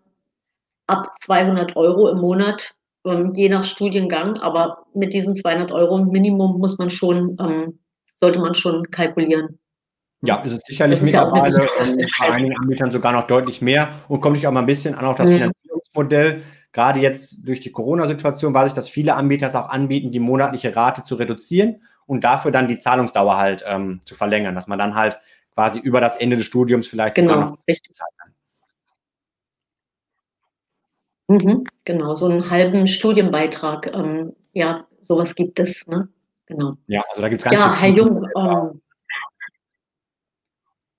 ab 0.87 1.07
200 1.21 1.75
Euro 1.75 2.09
im 2.09 2.19
Monat, 2.19 2.73
ähm, 3.05 3.33
je 3.33 3.49
nach 3.49 3.63
Studiengang. 3.63 4.37
Aber 4.37 4.85
mit 4.93 5.13
diesen 5.13 5.35
200 5.35 5.71
Euro 5.71 6.03
Minimum 6.03 6.59
muss 6.59 6.77
man 6.77 6.89
schon, 6.89 7.37
ähm, 7.39 7.79
sollte 8.19 8.39
man 8.39 8.55
schon 8.55 8.89
kalkulieren. 8.91 9.59
Ja, 10.23 10.35
ist 10.43 10.53
es 10.53 10.61
sicherlich 10.67 10.97
ist 10.97 11.03
mittlerweile 11.03 11.55
ja 11.55 11.69
ähm, 11.79 11.97
bei 12.19 12.29
einigen 12.29 12.55
Anbietern 12.55 12.91
sogar 12.91 13.11
noch 13.11 13.25
deutlich 13.25 13.61
mehr 13.61 13.89
und 14.07 14.21
kommt 14.21 14.35
sich 14.35 14.45
auch 14.45 14.51
mal 14.51 14.59
ein 14.59 14.67
bisschen 14.67 14.93
an 14.93 15.05
auch 15.05 15.15
das 15.15 15.29
mhm. 15.29 15.51
Finanzierungsmodell. 15.93 16.43
Gerade 16.73 17.01
jetzt 17.01 17.45
durch 17.45 17.59
die 17.59 17.71
Corona-Situation 17.71 18.53
weiß 18.53 18.69
ich, 18.69 18.73
dass 18.73 18.87
viele 18.87 19.15
Anbieter 19.15 19.47
es 19.47 19.55
auch 19.55 19.69
anbieten, 19.69 20.11
die 20.11 20.19
monatliche 20.19 20.73
Rate 20.73 21.03
zu 21.03 21.15
reduzieren 21.15 21.81
und 22.05 22.23
dafür 22.23 22.51
dann 22.51 22.69
die 22.69 22.79
Zahlungsdauer 22.79 23.37
halt 23.37 23.63
ähm, 23.67 23.99
zu 24.05 24.15
verlängern, 24.15 24.55
dass 24.55 24.67
man 24.67 24.79
dann 24.79 24.95
halt 24.95 25.19
quasi 25.53 25.79
über 25.79 25.99
das 25.99 26.15
Ende 26.15 26.37
des 26.37 26.45
Studiums 26.45 26.87
vielleicht 26.87 27.15
genau, 27.15 27.33
sogar 27.33 27.49
noch 27.49 27.57
richtig 27.67 27.93
zahlen 27.93 28.15
kann. 28.17 28.31
Mhm, 31.27 31.63
genau, 31.83 32.15
so 32.15 32.27
einen 32.27 32.49
halben 32.49 32.87
Studienbeitrag. 32.87 33.93
Ähm, 33.93 34.33
ja, 34.53 34.87
sowas 35.01 35.35
gibt 35.35 35.59
es. 35.59 35.85
Ne? 35.87 36.07
Genau. 36.45 36.77
Ja, 36.87 37.03
also 37.09 37.21
da 37.21 37.27
gibt 37.27 37.41
es 37.41 37.51
ganz 37.51 37.59
Ja, 37.59 37.77
Herr 37.77 37.89
Jung. 37.89 38.25
Ähm, 38.37 38.81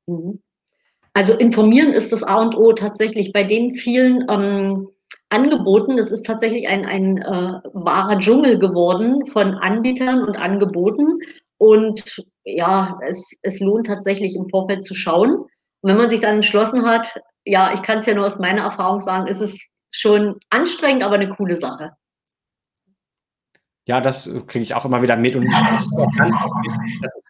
mhm. 0.07 0.42
Also 1.14 1.35
informieren 1.35 1.92
ist 1.92 2.12
das 2.12 2.22
A 2.22 2.37
und 2.37 2.57
O 2.57 2.72
tatsächlich 2.72 3.33
bei 3.33 3.44
den 3.44 3.75
vielen 3.75 4.25
ähm, 4.31 4.88
Angeboten. 5.29 5.98
Es 5.98 6.11
ist 6.11 6.25
tatsächlich 6.25 6.68
ein, 6.68 6.87
ein 6.87 7.18
äh, 7.18 7.61
wahrer 7.72 8.18
Dschungel 8.18 8.59
geworden 8.59 9.27
von 9.27 9.55
Anbietern 9.55 10.25
und 10.25 10.37
Angeboten. 10.37 11.18
Und 11.59 12.25
ja, 12.44 12.98
es, 13.07 13.38
es 13.42 13.61
lohnt 13.61 13.87
tatsächlich 13.87 14.37
im 14.37 14.48
Vorfeld 14.48 14.85
zu 14.85 14.94
schauen. 14.94 15.35
Und 15.35 15.48
wenn 15.90 15.96
man 15.96 16.09
sich 16.09 16.20
dann 16.20 16.37
entschlossen 16.37 16.85
hat, 16.85 17.20
ja, 17.44 17.75
ich 17.75 17.83
kann 17.83 17.98
es 17.98 18.07
ja 18.07 18.14
nur 18.14 18.27
aus 18.27 18.38
meiner 18.38 18.62
Erfahrung 18.62 19.01
sagen, 19.01 19.27
ist 19.27 19.40
es 19.40 19.68
schon 19.90 20.38
anstrengend, 20.51 21.03
aber 21.03 21.16
eine 21.16 21.29
coole 21.29 21.57
Sache. 21.57 21.90
Ja, 23.85 24.01
das 24.01 24.31
kriege 24.46 24.62
ich 24.62 24.75
auch 24.75 24.85
immer 24.85 25.03
wieder 25.03 25.16
mit 25.16 25.35
und 25.35 25.48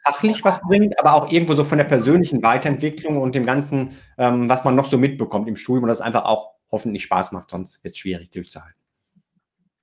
fachlich 0.04 0.44
was 0.44 0.60
bringt, 0.60 0.98
aber 0.98 1.14
auch 1.14 1.30
irgendwo 1.30 1.54
so 1.54 1.64
von 1.64 1.78
der 1.78 1.84
persönlichen 1.84 2.42
Weiterentwicklung 2.42 3.20
und 3.20 3.34
dem 3.34 3.46
Ganzen, 3.46 3.96
ähm, 4.18 4.48
was 4.48 4.64
man 4.64 4.74
noch 4.74 4.86
so 4.86 4.98
mitbekommt 4.98 5.48
im 5.48 5.56
Studium 5.56 5.84
und 5.84 5.88
das 5.88 6.00
einfach 6.00 6.24
auch 6.24 6.52
hoffentlich 6.70 7.04
Spaß 7.04 7.32
macht, 7.32 7.50
sonst 7.50 7.84
wird 7.84 7.94
es 7.94 7.98
schwierig 7.98 8.30
durchzuhalten. 8.30 8.78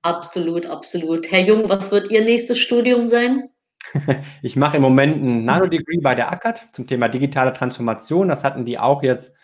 Absolut, 0.02 0.66
absolut. 0.66 1.30
Herr 1.30 1.40
Jung, 1.40 1.68
was 1.68 1.90
wird 1.90 2.10
Ihr 2.10 2.24
nächstes 2.24 2.58
Studium 2.58 3.04
sein? 3.06 3.50
ich 4.42 4.56
mache 4.56 4.76
im 4.76 4.82
Moment 4.82 5.22
ein 5.22 5.44
Nano-Degree 5.44 6.00
bei 6.02 6.14
der 6.14 6.32
ACAT 6.32 6.74
zum 6.74 6.86
Thema 6.86 7.08
digitale 7.08 7.52
Transformation. 7.52 8.28
Das 8.28 8.44
hatten 8.44 8.64
die 8.64 8.78
auch 8.78 9.02
jetzt 9.02 9.34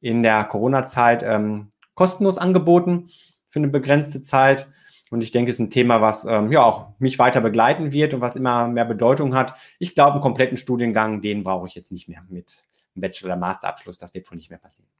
in 0.00 0.22
der 0.22 0.44
Corona-Zeit 0.44 1.22
ähm, 1.22 1.70
kostenlos 1.94 2.38
angeboten 2.38 3.08
für 3.48 3.58
eine 3.58 3.68
begrenzte 3.68 4.22
Zeit. 4.22 4.68
Und 5.10 5.20
ich 5.20 5.30
denke, 5.30 5.50
es 5.50 5.56
ist 5.56 5.60
ein 5.60 5.70
Thema, 5.70 6.00
was 6.00 6.24
ähm, 6.24 6.50
ja 6.50 6.64
auch 6.64 6.88
mich 6.98 7.18
weiter 7.18 7.40
begleiten 7.40 7.92
wird 7.92 8.12
und 8.12 8.20
was 8.20 8.36
immer 8.36 8.66
mehr 8.68 8.84
Bedeutung 8.84 9.34
hat. 9.34 9.54
Ich 9.78 9.94
glaube, 9.94 10.14
einen 10.14 10.22
kompletten 10.22 10.56
Studiengang, 10.56 11.20
den 11.20 11.44
brauche 11.44 11.68
ich 11.68 11.74
jetzt 11.74 11.92
nicht 11.92 12.08
mehr 12.08 12.24
mit 12.28 12.52
einem 12.94 13.02
Bachelor- 13.02 13.28
oder 13.28 13.36
Masterabschluss. 13.36 13.98
Das 13.98 14.14
wird 14.14 14.30
wohl 14.30 14.36
nicht 14.36 14.50
mehr 14.50 14.58
passieren. 14.58 14.90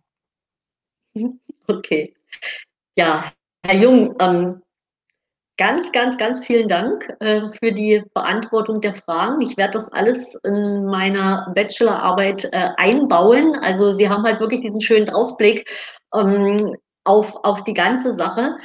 Okay. 1.68 2.14
Ja, 2.96 3.32
Herr 3.64 3.74
Jung, 3.74 4.14
ähm, 4.20 4.62
ganz, 5.56 5.90
ganz, 5.90 6.16
ganz 6.16 6.44
vielen 6.44 6.68
Dank 6.68 7.12
äh, 7.20 7.50
für 7.60 7.72
die 7.72 8.04
Beantwortung 8.14 8.80
der 8.80 8.94
Fragen. 8.94 9.40
Ich 9.40 9.56
werde 9.56 9.72
das 9.72 9.90
alles 9.92 10.36
in 10.44 10.86
meiner 10.86 11.50
Bachelorarbeit 11.54 12.44
äh, 12.52 12.68
einbauen. 12.76 13.56
Also 13.62 13.90
Sie 13.90 14.08
haben 14.08 14.22
halt 14.22 14.38
wirklich 14.38 14.60
diesen 14.60 14.80
schönen 14.80 15.06
Draufblick 15.06 15.68
ähm, 16.14 16.76
auf, 17.04 17.34
auf 17.42 17.64
die 17.64 17.74
ganze 17.74 18.12
Sache. 18.12 18.56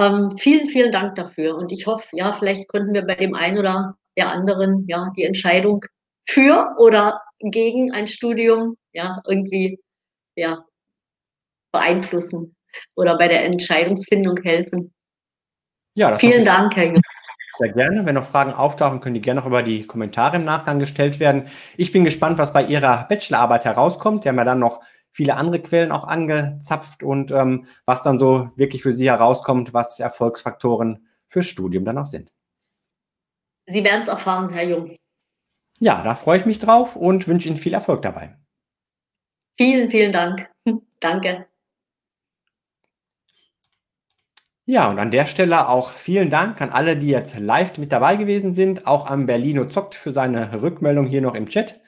Ähm, 0.00 0.36
vielen, 0.38 0.68
vielen 0.68 0.90
Dank 0.90 1.14
dafür. 1.16 1.56
Und 1.56 1.72
ich 1.72 1.86
hoffe, 1.86 2.08
ja, 2.12 2.32
vielleicht 2.32 2.68
könnten 2.68 2.94
wir 2.94 3.02
bei 3.02 3.16
dem 3.16 3.34
einen 3.34 3.58
oder 3.58 3.96
der 4.16 4.28
anderen 4.28 4.86
ja 4.88 5.12
die 5.14 5.24
Entscheidung 5.24 5.84
für 6.26 6.74
oder 6.78 7.20
gegen 7.38 7.92
ein 7.92 8.06
Studium 8.06 8.76
ja 8.92 9.18
irgendwie 9.26 9.78
ja 10.36 10.64
beeinflussen 11.70 12.56
oder 12.96 13.18
bei 13.18 13.28
der 13.28 13.44
Entscheidungsfindung 13.44 14.38
helfen. 14.38 14.92
Ja, 15.94 16.16
vielen 16.18 16.46
Dank, 16.46 16.74
Herr 16.76 16.86
Jung. 16.86 17.02
Sehr 17.58 17.72
gerne. 17.72 18.06
Wenn 18.06 18.14
noch 18.14 18.24
Fragen 18.24 18.54
auftauchen, 18.54 19.00
können 19.00 19.16
die 19.16 19.20
gerne 19.20 19.40
noch 19.40 19.46
über 19.46 19.62
die 19.62 19.86
Kommentare 19.86 20.36
im 20.36 20.44
Nachgang 20.46 20.78
gestellt 20.78 21.20
werden. 21.20 21.48
Ich 21.76 21.92
bin 21.92 22.04
gespannt, 22.04 22.38
was 22.38 22.54
bei 22.54 22.64
Ihrer 22.64 23.04
Bachelorarbeit 23.06 23.66
herauskommt. 23.66 24.22
Sie 24.22 24.30
haben 24.30 24.38
ja 24.38 24.44
dann 24.44 24.60
noch 24.60 24.80
viele 25.12 25.36
andere 25.36 25.60
Quellen 25.60 25.92
auch 25.92 26.04
angezapft 26.04 27.02
und 27.02 27.30
ähm, 27.30 27.66
was 27.84 28.02
dann 28.02 28.18
so 28.18 28.50
wirklich 28.56 28.82
für 28.82 28.92
Sie 28.92 29.10
herauskommt, 29.10 29.74
was 29.74 30.00
Erfolgsfaktoren 30.00 31.06
fürs 31.28 31.46
Studium 31.46 31.84
dann 31.84 31.98
auch 31.98 32.06
sind. 32.06 32.30
Sie 33.66 33.84
werden 33.84 34.02
es 34.02 34.08
erfahren, 34.08 34.48
Herr 34.50 34.68
Jung. 34.68 34.96
Ja, 35.78 36.02
da 36.02 36.14
freue 36.14 36.38
ich 36.38 36.46
mich 36.46 36.58
drauf 36.58 36.96
und 36.96 37.26
wünsche 37.26 37.48
Ihnen 37.48 37.56
viel 37.56 37.74
Erfolg 37.74 38.02
dabei. 38.02 38.36
Vielen, 39.56 39.90
vielen 39.90 40.12
Dank. 40.12 40.50
Danke. 41.00 41.46
Ja, 44.66 44.88
und 44.88 44.98
an 45.00 45.10
der 45.10 45.26
Stelle 45.26 45.68
auch 45.68 45.92
vielen 45.92 46.30
Dank 46.30 46.60
an 46.60 46.70
alle, 46.70 46.96
die 46.96 47.08
jetzt 47.08 47.36
live 47.38 47.76
mit 47.78 47.90
dabei 47.90 48.16
gewesen 48.16 48.54
sind, 48.54 48.86
auch 48.86 49.06
an 49.06 49.26
Berlino 49.26 49.66
Zockt 49.66 49.96
für 49.96 50.12
seine 50.12 50.62
Rückmeldung 50.62 51.06
hier 51.06 51.22
noch 51.22 51.34
im 51.34 51.48
Chat. 51.48 51.80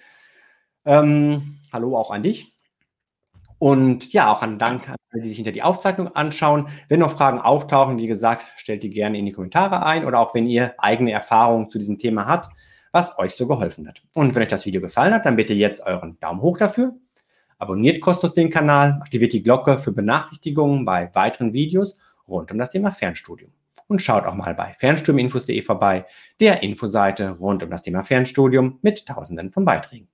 Ähm, 0.85 1.61
hallo 1.73 1.97
auch 1.97 2.11
an 2.11 2.25
dich. 2.25 2.51
Und 3.62 4.12
ja, 4.12 4.33
auch 4.33 4.42
an 4.42 4.59
Dank 4.59 4.88
an 4.88 4.96
alle, 5.12 5.22
die 5.22 5.29
sich 5.29 5.37
hinter 5.37 5.53
die 5.53 5.62
Aufzeichnung 5.62 6.09
anschauen. 6.16 6.66
Wenn 6.88 6.98
noch 6.98 7.12
Fragen 7.12 7.38
auftauchen, 7.38 7.96
wie 7.96 8.09
gesagt, 8.09 8.44
stellt 8.57 8.83
die 8.83 8.90
gerne 8.90 9.16
in 9.16 9.25
die 9.25 9.31
Kommentare 9.31 9.87
ein 9.87 10.05
oder 10.05 10.18
auch 10.18 10.35
wenn 10.35 10.48
ihr 10.48 10.75
eigene 10.79 11.12
Erfahrungen 11.12 11.70
zu 11.70 11.79
diesem 11.79 11.96
Thema 11.96 12.27
habt, 12.27 12.48
was 12.90 13.16
euch 13.20 13.37
so 13.37 13.46
geholfen 13.46 13.87
hat. 13.87 14.03
Und 14.14 14.35
wenn 14.35 14.42
euch 14.42 14.48
das 14.48 14.66
Video 14.66 14.81
gefallen 14.81 15.14
hat, 15.14 15.27
dann 15.27 15.37
bitte 15.37 15.55
jetzt 15.55 15.87
euren 15.87 16.18
Daumen 16.18 16.40
hoch 16.40 16.59
dafür. 16.59 16.90
Abonniert 17.57 18.01
kostenlos 18.01 18.35
den 18.35 18.51
Kanal, 18.51 18.98
aktiviert 19.01 19.33
die 19.33 19.44
Glocke 19.44 19.79
für 19.79 19.92
Benachrichtigungen 19.92 20.85
bei 20.85 21.14
weiteren 21.14 21.53
Videos 21.53 21.98
rund 22.27 22.51
um 22.51 22.59
das 22.59 22.70
Thema 22.70 22.90
Fernstudium. 22.90 23.53
Und 23.87 24.03
schaut 24.03 24.27
auch 24.27 24.35
mal 24.35 24.57
bei 24.57 24.75
fernstudiuminfos.de 24.77 25.62
vorbei, 25.62 26.05
der 26.40 26.64
Infoseite 26.64 27.31
rund 27.38 27.62
um 27.62 27.70
das 27.70 27.83
Thema 27.83 28.03
Fernstudium 28.03 28.81
mit 28.83 29.07
Tausenden 29.07 29.53
von 29.53 29.64
Beiträgen. 29.64 30.12